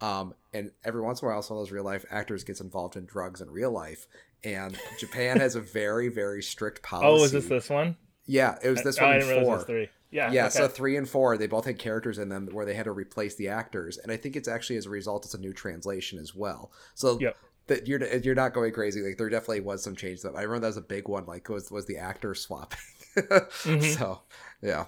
Um, 0.02 0.34
and 0.54 0.72
every 0.84 1.02
once 1.02 1.22
in 1.22 1.28
a 1.28 1.32
while, 1.32 1.42
some 1.42 1.58
of 1.58 1.62
those 1.62 1.72
real 1.72 1.84
life 1.84 2.06
actors 2.10 2.44
gets 2.44 2.60
involved 2.60 2.98
in 2.98 3.06
drugs 3.06 3.42
in 3.42 3.50
real 3.50 3.72
life. 3.72 4.08
And 4.44 4.78
Japan 5.00 5.40
has 5.40 5.56
a 5.56 5.62
very, 5.62 6.10
very 6.10 6.44
strict 6.44 6.84
policy. 6.84 7.08
Oh, 7.22 7.24
is 7.24 7.32
this 7.32 7.48
this 7.48 7.70
one? 7.70 7.96
Yeah, 8.28 8.58
it 8.64 8.70
was 8.70 8.84
this 8.84 9.00
oh, 9.00 9.06
one. 9.06 9.16
I 9.16 9.20
didn't 9.20 9.44
four. 9.46 9.64
three. 9.64 9.90
Yeah, 10.12 10.32
yeah. 10.32 10.46
Okay. 10.46 10.52
So 10.52 10.68
three 10.68 10.98
and 10.98 11.08
four, 11.08 11.38
they 11.38 11.48
both 11.48 11.66
had 11.66 11.78
characters 11.78 12.18
in 12.18 12.30
them 12.30 12.48
where 12.52 12.66
they 12.66 12.74
had 12.74 12.86
to 12.86 12.92
replace 12.92 13.36
the 13.36 13.50
actors, 13.50 13.98
and 13.98 14.12
I 14.12 14.18
think 14.18 14.36
it's 14.36 14.48
actually 14.48 14.78
as 14.78 14.86
a 14.86 14.90
result, 14.90 15.26
it's 15.26 15.34
a 15.34 15.40
new 15.40 15.54
translation 15.54 16.20
as 16.20 16.34
well. 16.34 16.72
So 16.94 17.20
yep. 17.20 17.38
that 17.68 17.88
you're 17.88 18.04
you're 18.18 18.36
not 18.36 18.54
going 18.54 18.72
crazy. 18.72 19.02
Like 19.02 19.18
there 19.18 19.30
definitely 19.30 19.62
was 19.62 19.84
some 19.84 19.96
change. 19.96 20.22
That 20.22 20.36
I 20.36 20.44
remember 20.44 20.62
that 20.62 20.68
was 20.68 20.78
a 20.78 20.82
big 20.82 21.08
one. 21.08 21.26
Like 21.26 21.50
was 21.50 21.70
was 21.70 21.86
the 21.86 21.98
actor 21.98 22.34
swapping. 22.34 22.80
mm-hmm. 23.18 23.82
So 23.82 24.22
yeah, 24.62 24.86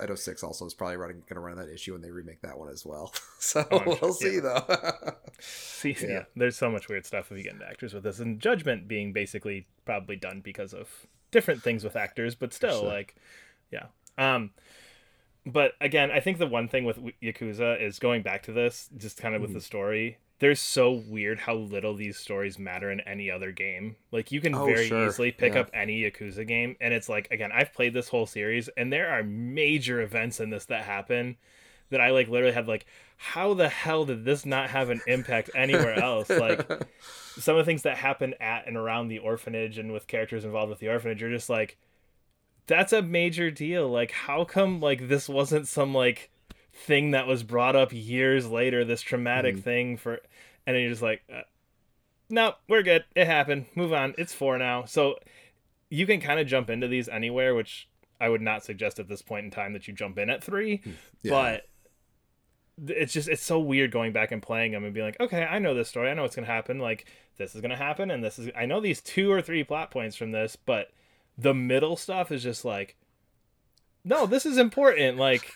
I 0.00 0.06
know 0.06 0.14
six 0.14 0.42
also 0.42 0.66
is 0.66 0.74
probably 0.74 0.96
running 0.96 1.20
going 1.20 1.34
to 1.34 1.40
run 1.40 1.56
that 1.58 1.72
issue 1.72 1.92
when 1.92 2.02
they 2.02 2.10
remake 2.10 2.40
that 2.42 2.58
one 2.58 2.68
as 2.68 2.84
well. 2.84 3.12
so 3.38 3.66
oh, 3.70 3.82
we'll 3.86 3.96
sure. 3.96 4.12
see 4.12 4.34
yeah. 4.36 4.40
though. 4.40 5.12
see, 5.40 5.96
yeah. 6.00 6.08
yeah. 6.08 6.22
there's 6.36 6.56
so 6.56 6.70
much 6.70 6.88
weird 6.88 7.06
stuff 7.06 7.30
if 7.30 7.38
you 7.38 7.44
get 7.44 7.54
into 7.54 7.66
actors 7.66 7.94
with 7.94 8.04
this, 8.04 8.18
and 8.18 8.40
Judgment 8.40 8.88
being 8.88 9.12
basically 9.12 9.66
probably 9.84 10.16
done 10.16 10.40
because 10.40 10.72
of 10.72 10.88
different 11.30 11.62
things 11.62 11.84
with 11.84 11.96
actors, 11.96 12.34
but 12.34 12.52
still, 12.52 12.80
sure. 12.80 12.88
like, 12.88 13.16
yeah. 13.70 13.86
Um, 14.16 14.50
but 15.46 15.72
again, 15.80 16.10
I 16.10 16.20
think 16.20 16.38
the 16.38 16.46
one 16.46 16.68
thing 16.68 16.84
with 16.84 16.98
Yakuza 17.22 17.80
is 17.80 17.98
going 17.98 18.22
back 18.22 18.42
to 18.44 18.52
this, 18.52 18.88
just 18.96 19.18
kind 19.18 19.34
of 19.34 19.40
with 19.40 19.50
mm. 19.50 19.54
the 19.54 19.60
story 19.60 20.18
there's 20.40 20.60
so 20.60 20.92
weird 20.92 21.40
how 21.40 21.54
little 21.54 21.94
these 21.94 22.16
stories 22.16 22.58
matter 22.58 22.90
in 22.90 23.00
any 23.00 23.30
other 23.30 23.50
game. 23.50 23.96
Like 24.12 24.30
you 24.30 24.40
can 24.40 24.54
oh, 24.54 24.66
very 24.66 24.86
sure. 24.86 25.08
easily 25.08 25.32
pick 25.32 25.54
yeah. 25.54 25.60
up 25.60 25.70
any 25.74 26.02
Yakuza 26.02 26.46
game 26.46 26.76
and 26.80 26.94
it's 26.94 27.08
like 27.08 27.28
again, 27.30 27.50
I've 27.52 27.72
played 27.72 27.94
this 27.94 28.08
whole 28.08 28.26
series 28.26 28.68
and 28.76 28.92
there 28.92 29.10
are 29.10 29.22
major 29.22 30.00
events 30.00 30.38
in 30.38 30.50
this 30.50 30.66
that 30.66 30.84
happen 30.84 31.36
that 31.90 32.00
I 32.00 32.10
like 32.10 32.28
literally 32.28 32.54
had 32.54 32.68
like 32.68 32.86
how 33.16 33.54
the 33.54 33.68
hell 33.68 34.04
did 34.04 34.24
this 34.24 34.46
not 34.46 34.70
have 34.70 34.90
an 34.90 35.00
impact 35.08 35.50
anywhere 35.56 35.98
else? 35.98 36.30
like 36.30 36.68
some 37.38 37.56
of 37.56 37.64
the 37.64 37.68
things 37.68 37.82
that 37.82 37.96
happen 37.96 38.34
at 38.40 38.68
and 38.68 38.76
around 38.76 39.08
the 39.08 39.18
orphanage 39.18 39.76
and 39.76 39.92
with 39.92 40.06
characters 40.06 40.44
involved 40.44 40.70
with 40.70 40.78
the 40.78 40.88
orphanage 40.88 41.22
are 41.22 41.30
just 41.30 41.50
like 41.50 41.76
that's 42.68 42.92
a 42.92 43.02
major 43.02 43.50
deal. 43.50 43.88
Like 43.88 44.12
how 44.12 44.44
come 44.44 44.80
like 44.80 45.08
this 45.08 45.28
wasn't 45.28 45.66
some 45.66 45.94
like 45.94 46.30
thing 46.78 47.10
that 47.10 47.26
was 47.26 47.42
brought 47.42 47.76
up 47.76 47.92
years 47.92 48.48
later, 48.48 48.84
this 48.84 49.02
traumatic 49.02 49.56
mm. 49.56 49.62
thing 49.62 49.96
for, 49.96 50.20
and 50.66 50.74
then 50.74 50.82
you're 50.82 50.90
just 50.90 51.02
like, 51.02 51.22
uh, 51.32 51.42
no, 52.30 52.54
we're 52.68 52.82
good. 52.82 53.04
It 53.14 53.26
happened. 53.26 53.66
Move 53.74 53.92
on. 53.92 54.14
It's 54.18 54.32
four 54.32 54.58
now. 54.58 54.84
So 54.84 55.16
you 55.90 56.06
can 56.06 56.20
kind 56.20 56.38
of 56.38 56.46
jump 56.46 56.70
into 56.70 56.88
these 56.88 57.08
anywhere, 57.08 57.54
which 57.54 57.88
I 58.20 58.28
would 58.28 58.42
not 58.42 58.64
suggest 58.64 58.98
at 58.98 59.08
this 59.08 59.22
point 59.22 59.44
in 59.44 59.50
time 59.50 59.72
that 59.72 59.88
you 59.88 59.94
jump 59.94 60.18
in 60.18 60.30
at 60.30 60.44
three, 60.44 60.78
hmm. 60.78 60.90
yeah. 61.22 61.30
but 61.30 61.68
it's 62.86 63.12
just 63.12 63.28
it's 63.28 63.42
so 63.42 63.58
weird 63.58 63.90
going 63.90 64.12
back 64.12 64.30
and 64.30 64.40
playing 64.40 64.72
them 64.72 64.84
and 64.84 64.94
being 64.94 65.06
like 65.06 65.18
okay 65.18 65.44
i 65.50 65.58
know 65.58 65.74
this 65.74 65.88
story 65.88 66.08
i 66.08 66.14
know 66.14 66.22
what's 66.22 66.36
going 66.36 66.46
to 66.46 66.52
happen 66.52 66.78
like 66.78 67.06
this 67.36 67.56
is 67.56 67.60
going 67.60 67.72
to 67.72 67.76
happen 67.76 68.08
and 68.08 68.22
this 68.22 68.38
is 68.38 68.50
i 68.56 68.66
know 68.66 68.80
these 68.80 69.00
two 69.00 69.32
or 69.32 69.42
three 69.42 69.64
plot 69.64 69.90
points 69.90 70.14
from 70.14 70.30
this 70.30 70.54
but 70.54 70.92
the 71.36 71.52
middle 71.52 71.96
stuff 71.96 72.30
is 72.30 72.40
just 72.40 72.64
like 72.64 72.96
no 74.04 74.26
this 74.26 74.46
is 74.46 74.58
important 74.58 75.16
like 75.16 75.52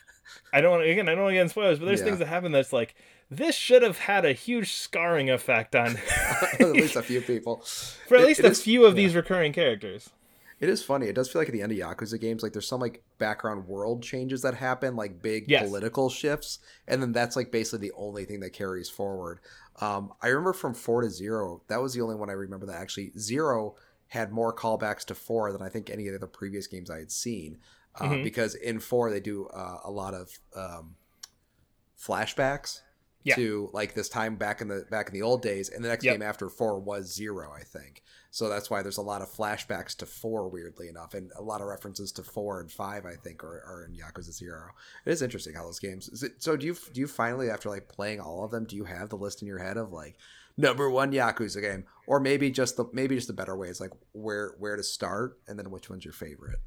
I 0.53 0.61
don't 0.61 0.71
want 0.73 0.85
again. 0.89 1.09
I 1.09 1.13
don't 1.15 1.23
want 1.25 1.33
to 1.33 1.37
get 1.37 1.43
in 1.43 1.49
spoilers, 1.49 1.79
but 1.79 1.87
there's 1.87 2.01
Yeah. 2.01 2.07
things 2.07 2.19
that 2.21 2.29
happen 2.29 2.53
that's 2.53 2.73
like 2.73 2.95
this 3.31 3.55
should 3.57 3.83
have 3.83 3.99
had 3.99 4.25
a 4.25 4.33
huge 4.33 4.73
scarring 4.73 5.31
effect 5.31 5.75
on 5.75 5.97
at 6.61 6.71
least 6.73 6.97
a 6.97 7.03
few 7.03 7.21
people. 7.21 7.57
for 8.09 8.17
at 8.17 8.23
It- 8.23 8.27
least 8.27 8.41
it 8.41 8.47
a 8.47 8.51
is- 8.51 8.63
few 8.63 8.85
of 8.85 8.95
yeah. 8.95 9.03
these 9.05 9.15
recurring 9.15 9.53
characters. 9.53 10.11
It 10.61 10.69
is 10.69 10.81
funny. 10.85 11.07
It 11.09 11.15
does 11.15 11.29
feel 11.29 11.41
like 11.41 11.49
at 11.49 11.53
the 11.55 11.61
end 11.63 11.73
of 11.73 11.79
Yakuza 11.79 12.21
games, 12.21 12.45
like 12.45 12.53
there's 12.53 12.69
some 12.69 12.79
like 12.81 13.03
background 13.19 13.67
world 13.67 14.01
changes 14.01 14.43
that 14.43 14.55
happen, 14.55 14.95
like 14.95 15.21
big 15.21 15.47
Yes. 15.49 15.67
political 15.67 16.09
shifts, 16.09 16.61
and 16.87 17.03
then 17.03 17.11
that's 17.11 17.35
like 17.35 17.51
basically 17.51 17.89
the 17.89 17.95
only 17.97 18.25
thing 18.25 18.39
that 18.41 18.53
carries 18.53 18.89
forward. 18.89 19.41
Um, 19.81 20.13
I 20.23 20.29
remember 20.29 20.53
from 20.53 20.75
four 20.75 21.01
to 21.03 21.11
zero, 21.11 21.63
that 21.67 21.83
was 21.83 21.95
the 21.95 22.01
only 22.03 22.15
one 22.15 22.31
I 22.31 22.35
remember 22.35 22.67
that 22.67 22.77
actually 22.81 23.11
zero 23.19 23.75
had 24.09 24.31
more 24.31 24.55
callbacks 24.55 25.05
to 25.07 25.17
four 25.17 25.51
than 25.51 25.63
I 25.63 25.69
think 25.69 25.91
any 25.91 26.07
of 26.07 26.21
the 26.21 26.27
previous 26.29 26.69
games 26.69 26.91
I 26.91 26.99
had 26.99 27.11
seen, 27.11 27.59
uh, 27.97 28.05
Mhm. 28.09 28.25
because 28.25 28.55
in 28.55 28.81
four 28.81 29.11
they 29.11 29.21
do 29.21 29.47
uh, 29.47 29.81
a 29.85 29.91
lot 29.91 30.15
of 30.15 30.31
um, 30.55 30.97
flashbacks 31.99 32.81
Yeah. 33.25 33.37
to 33.37 33.71
like 33.73 33.95
this 33.95 34.09
time 34.09 34.35
back 34.37 34.61
in 34.61 34.69
the 34.69 34.85
back 34.91 35.07
in 35.09 35.15
the 35.15 35.23
old 35.23 35.43
days, 35.43 35.69
and 35.69 35.85
the 35.85 35.89
next 35.89 36.05
Yep. 36.05 36.15
game 36.15 36.23
after 36.23 36.49
four 36.49 36.79
was 36.81 37.13
zero, 37.15 37.53
I 37.53 37.63
think. 37.63 38.03
So 38.33 38.49
that's 38.49 38.69
why 38.71 38.83
there's 38.83 38.97
a 38.97 39.03
lot 39.03 39.23
of 39.23 39.29
flashbacks 39.31 39.95
to 39.99 40.07
four, 40.07 40.49
weirdly 40.49 40.89
enough, 40.89 41.15
and 41.15 41.31
a 41.37 41.43
lot 41.43 41.61
of 41.61 41.69
references 41.69 42.11
to 42.13 42.25
four 42.25 42.61
and 42.61 42.73
five. 42.73 43.05
I 43.07 43.15
think 43.15 43.45
are, 43.45 43.63
are 43.65 43.85
in 43.85 43.93
Yakuza 43.95 44.33
Zero. 44.33 44.71
It 45.05 45.13
is 45.13 45.23
interesting 45.23 45.55
how 45.55 45.65
those 45.65 45.79
games. 45.79 46.23
It, 46.23 46.43
so 46.43 46.57
do 46.57 46.67
you 46.67 46.75
do 46.93 47.01
you 47.01 47.07
finally 47.07 47.49
after 47.51 47.69
like 47.69 47.87
playing 47.89 48.21
all 48.21 48.43
of 48.45 48.51
them, 48.51 48.65
do 48.65 48.75
you 48.75 48.85
have 48.85 49.11
the 49.11 49.17
list 49.19 49.43
in 49.43 49.47
your 49.49 49.59
head 49.59 49.77
of 49.77 49.93
like 49.93 50.17
number 50.57 50.91
one 50.91 51.13
Yakuza 51.13 51.61
game, 51.61 51.85
or 52.09 52.19
maybe 52.19 52.51
just 52.51 52.77
the 52.77 52.87
maybe 52.93 53.15
just 53.15 53.29
the 53.29 53.33
better 53.35 53.55
way 53.57 53.69
is 53.69 53.81
like 53.81 53.93
where 54.13 54.55
where 54.59 54.75
to 54.77 54.83
start, 54.83 55.39
and 55.47 55.57
then 55.59 55.71
which 55.71 55.89
one's 55.89 56.05
your 56.05 56.15
favorite? 56.15 56.59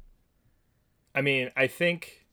I 1.16 1.22
mean, 1.22 1.50
I 1.56 1.66
think, 1.66 2.26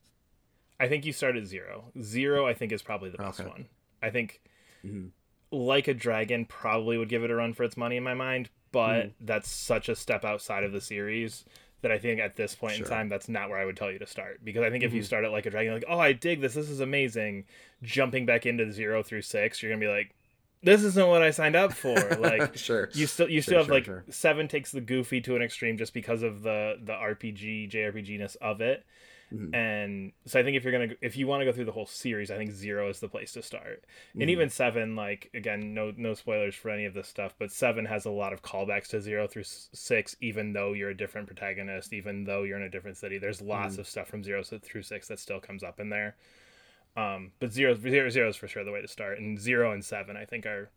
I 0.78 0.86
think 0.88 1.04
you 1.06 1.12
start 1.12 1.36
at 1.36 1.46
zero. 1.46 1.86
Zero, 2.02 2.46
I 2.46 2.54
think, 2.54 2.70
is 2.70 2.82
probably 2.82 3.10
the 3.10 3.18
best 3.18 3.40
Okay. 3.40 3.48
one. 3.48 3.66
I 4.02 4.10
think, 4.10 4.40
Mhm. 4.84 5.10
like 5.50 5.88
a 5.88 5.94
dragon, 5.94 6.44
probably 6.44 6.98
would 6.98 7.08
give 7.08 7.24
it 7.24 7.30
a 7.30 7.34
run 7.34 7.54
for 7.54 7.64
its 7.64 7.76
money 7.76 7.96
in 7.96 8.02
my 8.02 8.14
mind, 8.14 8.50
but 8.72 9.06
Mm-hmm. 9.06 9.24
that's 9.24 9.48
such 9.48 9.88
a 9.88 9.96
step 9.96 10.24
outside 10.24 10.64
of 10.64 10.72
the 10.72 10.80
series 10.80 11.44
that 11.80 11.90
I 11.92 11.98
think 11.98 12.20
at 12.20 12.36
this 12.36 12.54
point 12.54 12.74
Sure. 12.74 12.84
in 12.86 12.90
time, 12.90 13.08
that's 13.08 13.28
not 13.28 13.48
where 13.50 13.58
I 13.58 13.64
would 13.64 13.76
tell 13.76 13.90
you 13.90 13.98
to 13.98 14.06
start. 14.06 14.44
Because 14.44 14.62
I 14.62 14.70
think 14.70 14.84
if 14.84 14.92
you 14.92 15.00
Mhm. 15.02 15.04
start 15.06 15.24
at 15.24 15.32
like 15.32 15.46
a 15.46 15.50
dragon, 15.50 15.72
like, 15.74 15.84
oh, 15.88 15.98
I 15.98 16.12
dig 16.12 16.40
this, 16.40 16.54
this 16.54 16.68
is 16.70 16.80
amazing, 16.80 17.46
jumping 17.82 18.26
back 18.26 18.44
into 18.46 18.70
zero 18.72 19.02
through 19.02 19.22
six, 19.22 19.62
you're 19.62 19.70
gonna 19.72 19.80
be 19.80 19.88
like, 19.88 20.14
this 20.64 20.82
isn't 20.82 21.08
what 21.08 21.22
I 21.22 21.30
signed 21.30 21.56
up 21.56 21.72
for. 21.72 21.94
Like, 22.18 22.56
sure, 22.56 22.90
you 22.94 23.06
still 23.06 23.28
you 23.28 23.40
Sure, 23.40 23.42
still 23.42 23.58
have 23.58 23.66
sure, 23.66 23.74
like 23.74 23.84
sure. 23.84 24.04
seven 24.10 24.48
takes 24.48 24.72
the 24.72 24.80
goofy 24.80 25.20
to 25.22 25.36
an 25.36 25.42
extreme 25.42 25.76
just 25.78 25.94
because 25.94 26.22
of 26.22 26.42
the 26.42 26.78
the 26.82 26.92
RPG 26.92 27.70
JRPG 27.70 28.18
ness 28.18 28.36
of 28.36 28.60
it. 28.60 28.84
Mhm. 29.32 29.54
And 29.54 30.12
so 30.26 30.38
I 30.38 30.42
think 30.42 30.56
if 30.56 30.64
you're 30.64 30.72
gonna 30.72 30.94
if 31.00 31.16
you 31.16 31.26
want 31.26 31.40
to 31.40 31.44
go 31.46 31.52
through 31.52 31.64
the 31.64 31.72
whole 31.72 31.86
series, 31.86 32.30
I 32.30 32.36
think 32.36 32.50
zero 32.52 32.88
is 32.90 33.00
the 33.00 33.08
place 33.08 33.32
to 33.32 33.42
start. 33.42 33.84
And 34.18 34.28
Mhm. 34.28 34.32
even 34.32 34.50
seven, 34.50 34.96
like 34.96 35.30
again, 35.34 35.74
no 35.74 35.92
no 35.96 36.14
spoilers 36.14 36.54
for 36.54 36.70
any 36.70 36.84
of 36.84 36.94
this 36.94 37.08
stuff, 37.08 37.34
but 37.38 37.50
seven 37.50 37.84
has 37.86 38.04
a 38.04 38.10
lot 38.10 38.32
of 38.32 38.42
callbacks 38.42 38.88
to 38.88 39.00
zero 39.00 39.26
through 39.26 39.44
six. 39.44 40.16
Even 40.20 40.52
though 40.52 40.72
you're 40.72 40.90
a 40.90 40.96
different 40.96 41.26
protagonist, 41.26 41.92
even 41.92 42.24
though 42.24 42.42
you're 42.42 42.58
in 42.58 42.64
a 42.64 42.70
different 42.70 42.96
city, 42.96 43.18
there's 43.18 43.40
lots 43.42 43.76
Mhm. 43.76 43.78
of 43.78 43.86
stuff 43.88 44.08
from 44.08 44.22
zero 44.24 44.42
through 44.42 44.82
six 44.82 45.08
that 45.08 45.18
still 45.18 45.40
comes 45.40 45.62
up 45.64 45.80
in 45.80 45.88
there. 45.88 46.16
Um, 46.96 47.32
but 47.40 47.52
zero 47.52 47.74
zero 47.74 48.08
zero 48.08 48.28
is 48.28 48.36
for 48.36 48.46
sure 48.46 48.64
the 48.64 48.70
way 48.72 48.80
to 48.80 48.88
start, 48.88 49.18
and 49.18 49.38
zero 49.38 49.72
and 49.72 49.84
seven 49.84 50.16
I 50.16 50.24
think 50.24 50.46
are 50.46 50.70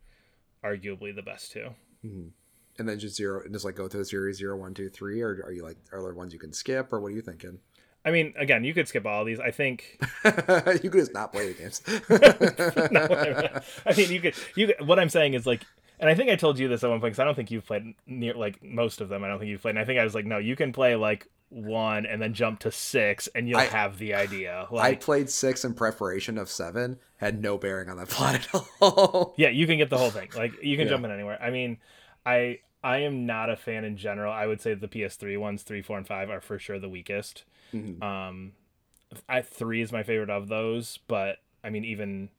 arguably 0.64 1.16
the 1.16 1.22
best 1.22 1.52
two. 1.52 1.70
Mhm. 2.06 2.32
And 2.80 2.88
then 2.90 3.00
just 3.00 3.16
zero, 3.16 3.44
and 3.44 3.54
just 3.54 3.66
like 3.66 3.76
go 3.76 3.88
through 3.88 4.02
the 4.02 4.06
series 4.06 4.38
zero, 4.38 4.56
one, 4.58 4.74
two, 4.74 4.90
three, 4.90 5.22
or 5.22 5.42
are 5.46 5.52
you 5.52 5.64
like 5.64 5.78
are 5.92 6.02
there 6.02 6.14
ones 6.14 6.34
you 6.34 6.40
can 6.40 6.54
skip, 6.54 6.92
or 6.92 7.00
what 7.00 7.12
are 7.12 7.16
you 7.16 7.22
thinking? 7.22 7.60
I 8.06 8.12
mean, 8.12 8.34
again, 8.38 8.64
you 8.64 8.74
could 8.74 8.88
skip 8.88 9.06
all 9.06 9.26
these. 9.26 9.40
I 9.40 9.52
think. 9.52 10.00
you 10.26 10.90
could 10.90 10.94
just 10.94 11.14
not 11.14 11.34
play 11.34 11.52
the 11.52 11.60
games. 11.60 11.82
No, 12.92 13.62
I 13.86 13.96
mean, 13.96 14.12
you 14.12 14.22
could. 14.22 14.36
You 14.56 14.68
could, 14.68 14.88
what 14.88 15.00
I'm 15.00 15.10
saying 15.10 15.34
is 15.34 15.46
like, 15.46 15.64
and 16.00 16.10
I 16.10 16.16
think 16.16 16.30
I 16.30 16.36
told 16.36 16.58
you 16.58 16.68
this 16.68 16.84
at 16.84 16.90
one 16.90 17.00
point 17.00 17.12
because 17.14 17.20
I 17.20 17.26
don't 17.26 17.36
think 17.36 17.52
you've 17.52 17.66
played 17.66 17.96
near 18.06 18.34
like 18.34 18.64
most 18.64 19.02
of 19.02 19.10
them. 19.10 19.24
I 19.24 19.28
don't 19.28 19.40
think 19.40 19.50
you've 19.50 19.62
played. 19.62 19.72
And 19.72 19.80
I 19.80 19.86
think 19.86 20.00
I 20.00 20.04
was 20.04 20.16
like, 20.16 20.26
no, 20.26 20.38
you 20.38 20.56
can 20.56 20.72
play 20.72 20.96
like 20.96 21.28
one 21.50 22.06
and 22.06 22.22
then 22.22 22.34
jump 22.34 22.60
to 22.62 22.72
six, 22.72 23.28
and 23.36 23.48
you'll 23.48 23.60
I- 23.60 23.66
have 23.66 23.98
the 23.98 24.14
idea. 24.14 24.68
I 24.76 24.96
played 24.96 25.30
six 25.30 25.64
in 25.64 25.74
preparation 25.74 26.38
of 26.38 26.50
seven, 26.50 27.00
had 27.18 27.42
no 27.42 27.58
bearing 27.58 27.90
on 27.90 27.98
that 27.98 28.10
plot 28.10 28.36
at 28.36 28.48
all. 28.82 29.34
yeah, 29.38 29.50
you 29.50 29.66
can 29.68 29.78
get 29.78 29.90
the 29.90 29.98
whole 29.98 30.10
thing. 30.12 30.30
Like, 30.36 30.52
you 30.62 30.76
can 30.78 30.88
Yeah. 30.88 30.94
jump 30.94 31.06
in 31.06 31.12
anywhere. 31.12 31.42
I 31.42 31.50
mean, 31.50 31.78
I 32.26 32.60
I 32.84 33.00
am 33.00 33.26
not 33.26 33.50
a 33.50 33.56
fan 33.56 33.84
in 33.86 33.98
general. 33.98 34.32
I 34.32 34.46
would 34.46 34.62
say 34.62 34.74
the 34.74 34.88
PS3 34.88 35.38
ones, 35.38 35.64
three, 35.64 35.82
four, 35.82 35.98
and 35.98 36.06
five, 36.08 36.30
are 36.30 36.42
for 36.42 36.60
sure 36.60 36.80
the 36.80 36.88
weakest. 36.90 37.44
Mhm. 37.74 38.02
Um, 38.04 38.54
I 39.28 39.42
three 39.42 39.82
is 39.82 39.92
my 39.92 40.04
favorite 40.04 40.30
of 40.30 40.48
those, 40.48 41.00
but 41.08 41.38
I 41.64 41.70
mean 41.70 41.86
even 41.86 42.30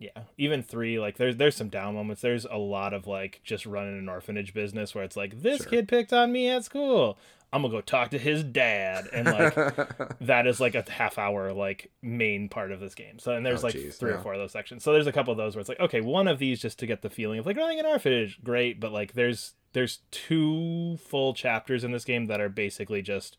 yeah, 0.00 0.22
even 0.38 0.62
three 0.62 0.98
like 0.98 1.18
there's 1.18 1.36
there's 1.36 1.54
some 1.54 1.68
down 1.68 1.94
moments. 1.94 2.22
There's 2.22 2.46
a 2.46 2.56
lot 2.56 2.92
of 2.94 3.06
like 3.06 3.40
just 3.44 3.66
running 3.66 3.98
an 3.98 4.08
orphanage 4.08 4.52
business 4.54 4.94
where 4.94 5.04
it's 5.04 5.16
like 5.16 5.42
this 5.42 5.58
Sure. 5.62 5.66
kid 5.70 5.88
picked 5.88 6.12
on 6.12 6.32
me 6.32 6.48
at 6.48 6.64
school. 6.64 7.18
I'm 7.52 7.62
gonna 7.62 7.72
go 7.74 7.80
talk 7.80 8.10
to 8.10 8.18
his 8.18 8.42
dad, 8.42 9.08
and 9.12 9.26
like 9.26 9.54
that 10.20 10.46
is 10.46 10.58
like 10.60 10.74
a 10.74 10.84
half 10.90 11.18
hour 11.18 11.52
like 11.52 11.90
main 12.00 12.48
part 12.48 12.72
of 12.72 12.80
this 12.80 12.94
game. 12.94 13.18
So 13.18 13.32
and 13.32 13.44
there's 13.44 13.62
Oh, 13.62 13.66
like 13.66 13.74
geez, 13.74 13.96
three 13.98 14.10
yeah. 14.12 14.16
or 14.18 14.22
four 14.22 14.32
of 14.34 14.38
those 14.40 14.52
sections. 14.52 14.82
So 14.84 14.92
there's 14.92 15.06
a 15.06 15.12
couple 15.12 15.32
of 15.32 15.36
those 15.36 15.54
where 15.54 15.60
it's 15.60 15.68
like 15.68 15.80
okay, 15.80 16.00
one 16.00 16.26
of 16.28 16.38
these 16.38 16.60
just 16.62 16.78
to 16.78 16.86
get 16.86 17.02
the 17.02 17.10
feeling 17.10 17.38
of 17.38 17.46
like 17.46 17.56
running 17.56 17.78
an 17.78 17.86
orphanage, 17.86 18.38
great, 18.42 18.80
but 18.80 18.92
like 18.92 19.12
there's 19.12 19.54
there's 19.74 19.98
two 20.10 20.96
full 20.96 21.34
chapters 21.34 21.84
in 21.84 21.92
this 21.92 22.04
game 22.04 22.26
that 22.26 22.40
are 22.40 22.48
basically 22.48 23.02
just 23.02 23.36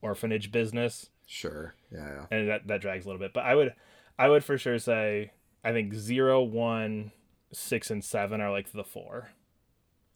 orphanage 0.00 0.52
business 0.52 1.08
sure. 1.26 1.74
Yeah, 1.90 2.06
yeah. 2.06 2.26
and 2.38 2.48
that 2.48 2.66
that 2.68 2.80
drags 2.82 3.04
a 3.04 3.08
little 3.08 3.18
bit. 3.20 3.32
But 3.32 3.44
I 3.46 3.54
would 3.54 3.74
I 4.18 4.28
would 4.28 4.44
for 4.44 4.58
sure 4.58 4.78
say 4.78 5.32
I 5.64 5.72
think 5.72 5.94
zero, 5.94 6.42
one, 6.42 7.12
six, 7.52 7.90
and 7.90 8.04
seven 8.04 8.40
are 8.40 8.50
like 8.50 8.72
the 8.72 8.84
four. 8.84 9.30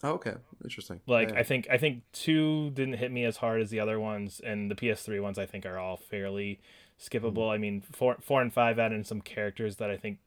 Oh, 0.02 0.12
okay. 0.12 0.34
Interesting. 0.62 1.00
Like 1.06 1.30
Yeah. 1.30 1.40
I 1.40 1.42
think 1.42 1.66
I 1.70 1.78
think 1.78 2.02
two 2.12 2.70
didn't 2.70 2.94
hit 2.94 3.10
me 3.10 3.24
as 3.24 3.38
hard 3.38 3.60
as 3.60 3.70
the 3.70 3.80
other 3.80 3.98
ones, 3.98 4.40
and 4.44 4.70
the 4.70 4.74
PS3 4.74 5.20
ones 5.20 5.38
I 5.38 5.46
think 5.46 5.66
are 5.66 5.78
all 5.78 5.96
fairly 5.96 6.60
skippable. 7.00 7.52
I 7.52 7.58
mean 7.58 7.80
four 7.80 8.16
four 8.20 8.40
and 8.40 8.52
five 8.52 8.78
add 8.78 8.92
in 8.92 9.04
some 9.04 9.20
characters 9.20 9.76
that 9.76 9.90
I 9.90 9.96
think 9.96 10.18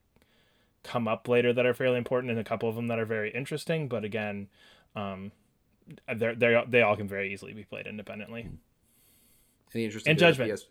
come 0.83 1.07
up 1.07 1.27
later 1.27 1.53
that 1.53 1.65
are 1.65 1.73
fairly 1.73 1.97
important, 1.97 2.31
and 2.31 2.39
a 2.39 2.43
couple 2.43 2.67
of 2.67 2.75
them 2.75 2.87
that 2.87 2.99
are 2.99 3.05
very 3.05 3.31
interesting. 3.31 3.87
But 3.87 4.03
again, 4.03 4.47
um, 4.95 5.31
they're 6.13 6.35
they 6.35 6.61
they 6.67 6.81
all 6.81 6.97
can 6.97 7.07
very 7.07 7.31
easily 7.31 7.53
be 7.53 7.63
played 7.63 7.87
independently. 7.87 8.49
Any 9.73 9.85
interesting 9.85 10.11
and 10.11 10.19
Judgment. 10.19 10.53
PS... 10.53 10.65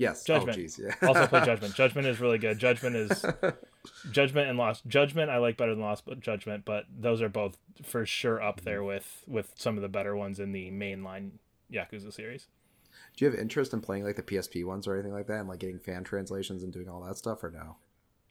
Yes. 0.00 0.22
Oh, 0.22 0.32
Judgment. 0.38 0.56
Oh, 0.56 0.60
geez. 0.62 0.80
Yeah. 0.82 0.94
Also 1.06 1.26
play 1.26 1.40
Judgment. 1.44 1.74
Judgment 1.74 2.06
is 2.06 2.20
really 2.20 2.38
good. 2.38 2.58
Judgment 2.58 2.96
is 2.96 3.22
Judgment 4.10 4.48
and 4.48 4.58
Lost. 4.58 4.86
Judgment 4.86 5.30
I 5.30 5.36
like 5.36 5.58
better 5.58 5.74
than 5.74 5.84
Lost, 5.84 6.06
but 6.06 6.20
Judgment, 6.20 6.64
but 6.64 6.86
those 6.88 7.20
are 7.20 7.28
both 7.28 7.58
for 7.82 8.06
sure 8.06 8.42
up 8.42 8.56
mm-hmm. 8.56 8.64
there 8.64 8.82
with 8.82 9.24
with 9.28 9.52
some 9.56 9.76
of 9.76 9.82
the 9.82 9.90
better 9.90 10.16
ones 10.16 10.40
in 10.40 10.52
the 10.52 10.70
mainline 10.70 11.32
Yakuza 11.70 12.10
series. 12.14 12.48
Do 13.14 13.26
you 13.26 13.30
have 13.30 13.38
interest 13.38 13.74
in 13.74 13.82
playing 13.82 14.04
like 14.04 14.16
the 14.16 14.22
PSP 14.22 14.64
ones 14.64 14.86
or 14.86 14.94
anything 14.94 15.12
like 15.12 15.26
that, 15.26 15.40
and 15.40 15.48
like 15.48 15.58
getting 15.58 15.78
fan 15.78 16.02
translations 16.02 16.62
and 16.62 16.72
doing 16.72 16.88
all 16.88 17.02
that 17.02 17.18
stuff, 17.18 17.44
or 17.44 17.50
no? 17.50 17.76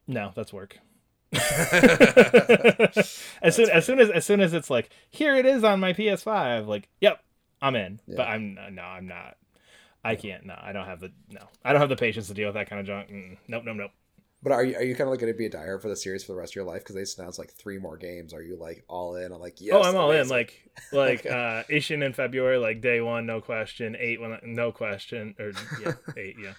No, 0.08 0.32
that's 0.34 0.52
work. 0.52 0.80
as 3.44 3.56
soon 3.56 3.70
as 3.70 3.86
soon 3.86 4.00
as 4.00 4.10
as 4.10 4.26
soon 4.26 4.42
as 4.42 4.54
it's 4.54 4.72
like 4.72 4.90
here 5.12 5.36
it 5.36 5.46
is 5.46 5.64
on 5.64 5.80
my 5.80 5.94
PS5, 5.94 6.66
like 6.66 6.90
yep, 7.00 7.24
I'm 7.62 7.76
in. 7.76 8.00
But 8.08 8.28
I'm 8.28 8.58
no, 8.72 8.82
I'm 8.82 9.08
not. 9.08 9.38
I 10.04 10.16
can't. 10.16 10.46
No, 10.46 10.56
I 10.62 10.72
don't 10.72 10.86
have 10.86 11.00
the 11.00 11.12
no. 11.30 11.42
I 11.64 11.72
don't 11.72 11.82
have 11.82 11.90
the 11.90 11.96
patience 11.96 12.28
to 12.28 12.34
deal 12.34 12.48
with 12.48 12.56
that 12.56 12.70
kind 12.70 12.80
of 12.80 12.86
junk. 12.88 13.10
Mm, 13.10 13.38
nope, 13.48 13.64
nope, 13.66 13.76
nope. 13.78 13.92
But 14.42 14.54
are 14.54 14.64
you 14.64 14.76
are 14.78 14.84
you 14.84 14.96
kind 14.96 15.08
of 15.08 15.12
like 15.12 15.20
going 15.20 15.34
to 15.34 15.38
be 15.38 15.48
a 15.48 15.50
diehard 15.50 15.82
for 15.82 15.90
the 15.90 15.96
series 15.98 16.24
for 16.24 16.32
the 16.32 16.38
rest 16.38 16.54
of 16.54 16.56
your 16.56 16.64
life? 16.66 16.80
Because 16.82 16.96
they 16.96 17.02
just 17.02 17.20
announced 17.20 17.38
like 17.40 17.52
three 17.52 17.78
more 17.78 17.98
games. 17.98 18.34
Are 18.34 18.42
you 18.42 18.56
like 18.56 18.86
all 18.88 19.16
in? 19.16 19.34
I'm 19.34 19.42
like, 19.42 19.60
yes. 19.60 19.76
oh, 19.76 19.84
I'm 19.84 19.98
all 19.98 20.12
in. 20.12 20.30
Like 20.30 20.70
like 20.94 21.26
uh 21.26 21.64
Ishin 21.70 22.04
in 22.06 22.14
February, 22.14 22.58
like 22.58 22.80
day 22.80 23.02
one, 23.02 23.26
no 23.26 23.42
question. 23.42 23.98
Eight 24.00 24.22
when 24.22 24.38
no 24.44 24.72
question. 24.72 25.36
Or 25.38 25.52
yeah, 25.82 25.94
eight, 26.18 26.38
yeah. 26.42 26.54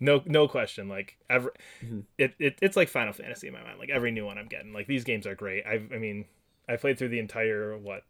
No 0.00 0.22
no 0.24 0.48
question. 0.48 0.88
Like 0.88 1.18
every 1.28 1.50
Mhm. 1.84 2.04
it, 2.16 2.34
it 2.38 2.58
it's 2.62 2.76
like 2.76 2.88
Final 2.88 3.12
Fantasy 3.12 3.48
in 3.48 3.52
my 3.52 3.62
mind. 3.62 3.78
Like 3.78 3.90
every 3.90 4.12
new 4.12 4.24
one 4.24 4.38
I'm 4.38 4.48
getting. 4.48 4.72
Like 4.72 4.86
these 4.86 5.04
games 5.04 5.26
are 5.26 5.34
great. 5.34 5.64
I 5.66 5.74
I 5.94 5.98
mean, 5.98 6.24
I 6.66 6.76
played 6.76 6.96
through 6.98 7.10
the 7.10 7.18
entire 7.18 7.76
what 7.76 8.04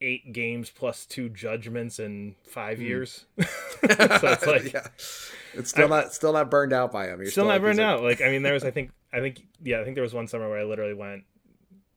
eight 0.00 0.32
games 0.32 0.70
plus 0.70 1.06
two 1.06 1.28
judgments 1.28 1.98
in 1.98 2.34
five 2.46 2.78
Mhm. 2.78 2.82
years. 2.82 3.24
so 3.38 3.46
it's 3.88 4.46
like 4.46 4.72
yeah. 4.72 4.86
it's 5.54 5.70
still 5.70 5.88
not 5.88 6.12
still 6.12 6.32
not 6.32 6.50
burned 6.50 6.72
out 6.72 6.92
by 6.92 7.06
them. 7.06 7.20
You're 7.20 7.30
still 7.30 7.44
not 7.44 7.54
like, 7.54 7.62
burned 7.62 7.80
out. 7.80 8.02
Like 8.02 8.20
I 8.20 8.28
mean, 8.30 8.42
there 8.42 8.54
was 8.54 8.64
I 8.64 8.70
think 8.72 8.90
I 9.12 9.20
think 9.20 9.40
yeah 9.62 9.80
I 9.80 9.84
think 9.84 9.94
there 9.94 10.02
was 10.02 10.14
one 10.14 10.26
summer 10.28 10.48
where 10.48 10.58
I 10.58 10.64
literally 10.64 10.94
went 10.94 11.24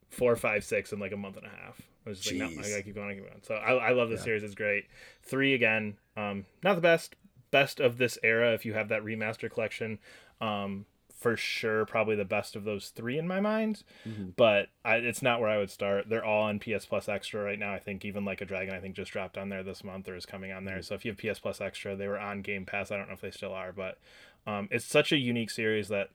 four, 0.10 0.36
five, 0.36 0.64
six 0.64 0.94
in 0.94 1.00
like 1.00 1.12
a 1.12 1.18
month 1.18 1.38
and 1.38 1.46
a 1.46 1.50
half. 1.50 1.82
I 2.06 2.10
was 2.10 2.20
just 2.22 2.32
like, 2.34 2.40
no, 2.40 2.62
I 2.62 2.70
gotta 2.70 2.84
keep 2.84 2.96
going, 2.96 3.10
I 3.10 3.14
keep 3.16 3.28
going. 3.28 3.42
So 3.44 3.56
I, 3.56 3.90
I 3.90 3.92
love 3.92 4.10
this 4.10 4.22
Yeah. 4.22 4.26
series. 4.26 4.44
It's 4.44 4.56
great. 4.56 4.86
Three 5.24 5.54
again, 5.54 5.98
um, 6.16 6.46
not 6.64 6.76
the 6.76 6.82
best, 6.82 7.16
best 7.52 7.82
of 7.82 7.98
this 7.98 8.18
era. 8.24 8.54
If 8.54 8.66
you 8.66 8.74
have 8.74 8.88
that 8.90 9.04
remaster 9.04 9.52
collection, 9.52 10.00
um, 10.40 10.86
for 11.18 11.36
sure 11.36 11.84
probably 11.86 12.16
the 12.16 12.24
best 12.24 12.56
of 12.56 12.64
those 12.64 12.90
three 12.90 13.18
in 13.18 13.28
my 13.28 13.40
mind. 13.40 13.84
Mhm. 14.08 14.36
But 14.36 14.70
I, 14.86 14.98
it's 14.98 15.22
not 15.24 15.40
where 15.42 15.50
I 15.50 15.58
would 15.58 15.72
start. 15.72 16.08
They're 16.10 16.24
all 16.24 16.44
on 16.44 16.60
PS 16.60 16.86
Plus 16.86 17.10
Extra 17.10 17.44
right 17.44 17.58
now. 17.58 17.74
I 17.74 17.80
think 17.80 18.06
even 18.06 18.24
like 18.24 18.40
a 18.40 18.46
Dragon, 18.46 18.76
I 18.76 18.80
think 18.80 18.96
just 18.96 19.12
dropped 19.12 19.36
on 19.38 19.50
there 19.50 19.64
this 19.64 19.84
month 19.84 20.08
or 20.08 20.16
is 20.16 20.28
coming 20.28 20.52
on 20.52 20.66
there. 20.66 20.82
So 20.84 20.94
if 20.94 21.04
you 21.04 21.12
have 21.12 21.18
PS 21.18 21.40
Plus 21.40 21.60
Extra, 21.60 21.96
they 21.96 22.08
were 22.08 22.20
on 22.20 22.42
Game 22.44 22.66
Pass. 22.66 22.92
I 22.92 22.98
don't 22.98 23.08
know 23.08 23.16
if 23.16 23.22
they 23.22 23.32
still 23.32 23.52
are, 23.54 23.72
but 23.74 23.98
um, 24.46 24.68
it's 24.72 24.86
such 24.86 25.12
a 25.12 25.18
unique 25.18 25.50
series 25.50 25.88
that 25.88 26.12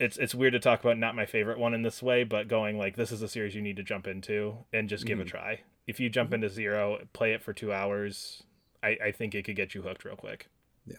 it's 0.00 0.16
it's 0.18 0.34
weird 0.34 0.52
to 0.54 0.58
talk 0.58 0.80
about 0.80 0.98
not 0.98 1.14
my 1.14 1.24
favorite 1.26 1.58
one 1.58 1.72
in 1.74 1.82
this 1.82 2.02
way, 2.02 2.24
but 2.24 2.48
going 2.48 2.76
like 2.76 2.96
this 2.96 3.12
is 3.12 3.22
a 3.22 3.28
series 3.28 3.54
you 3.54 3.62
need 3.62 3.76
to 3.76 3.84
jump 3.84 4.08
into 4.08 4.56
and 4.72 4.88
just 4.88 5.06
give 5.06 5.20
a 5.20 5.24
Mhm. 5.24 5.28
try. 5.28 5.60
If 5.86 6.00
you 6.00 6.08
jump 6.10 6.32
into 6.32 6.48
Zero, 6.48 6.98
play 7.12 7.32
it 7.34 7.42
for 7.42 7.52
two 7.52 7.72
hours, 7.72 8.42
I, 8.82 8.98
I 9.04 9.12
think 9.12 9.34
it 9.34 9.44
could 9.44 9.54
get 9.56 9.74
you 9.76 9.82
hooked 9.82 10.04
real 10.04 10.16
quick. 10.16 10.48
Yeah. 10.86 10.96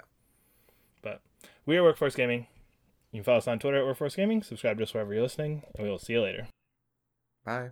But 1.02 1.22
we 1.66 1.76
are 1.78 1.84
Workforce 1.84 2.16
Gaming. 2.16 2.48
You 3.13 3.20
can 3.20 3.25
follow 3.25 3.38
us 3.38 3.48
on 3.48 3.60
Twitter 3.60 3.77
at 3.77 3.86
Workforce 3.86 4.15
Gaming. 4.15 4.41
Subscribe 4.41 4.77
to 4.77 4.84
us 4.84 4.93
wherever 4.93 5.13
you're 5.13 5.22
listening, 5.22 5.62
and 5.75 5.86
we 5.86 5.89
will 5.89 6.00
see 6.00 6.13
you 6.13 6.22
later. 6.22 6.48
Bye. 7.46 7.70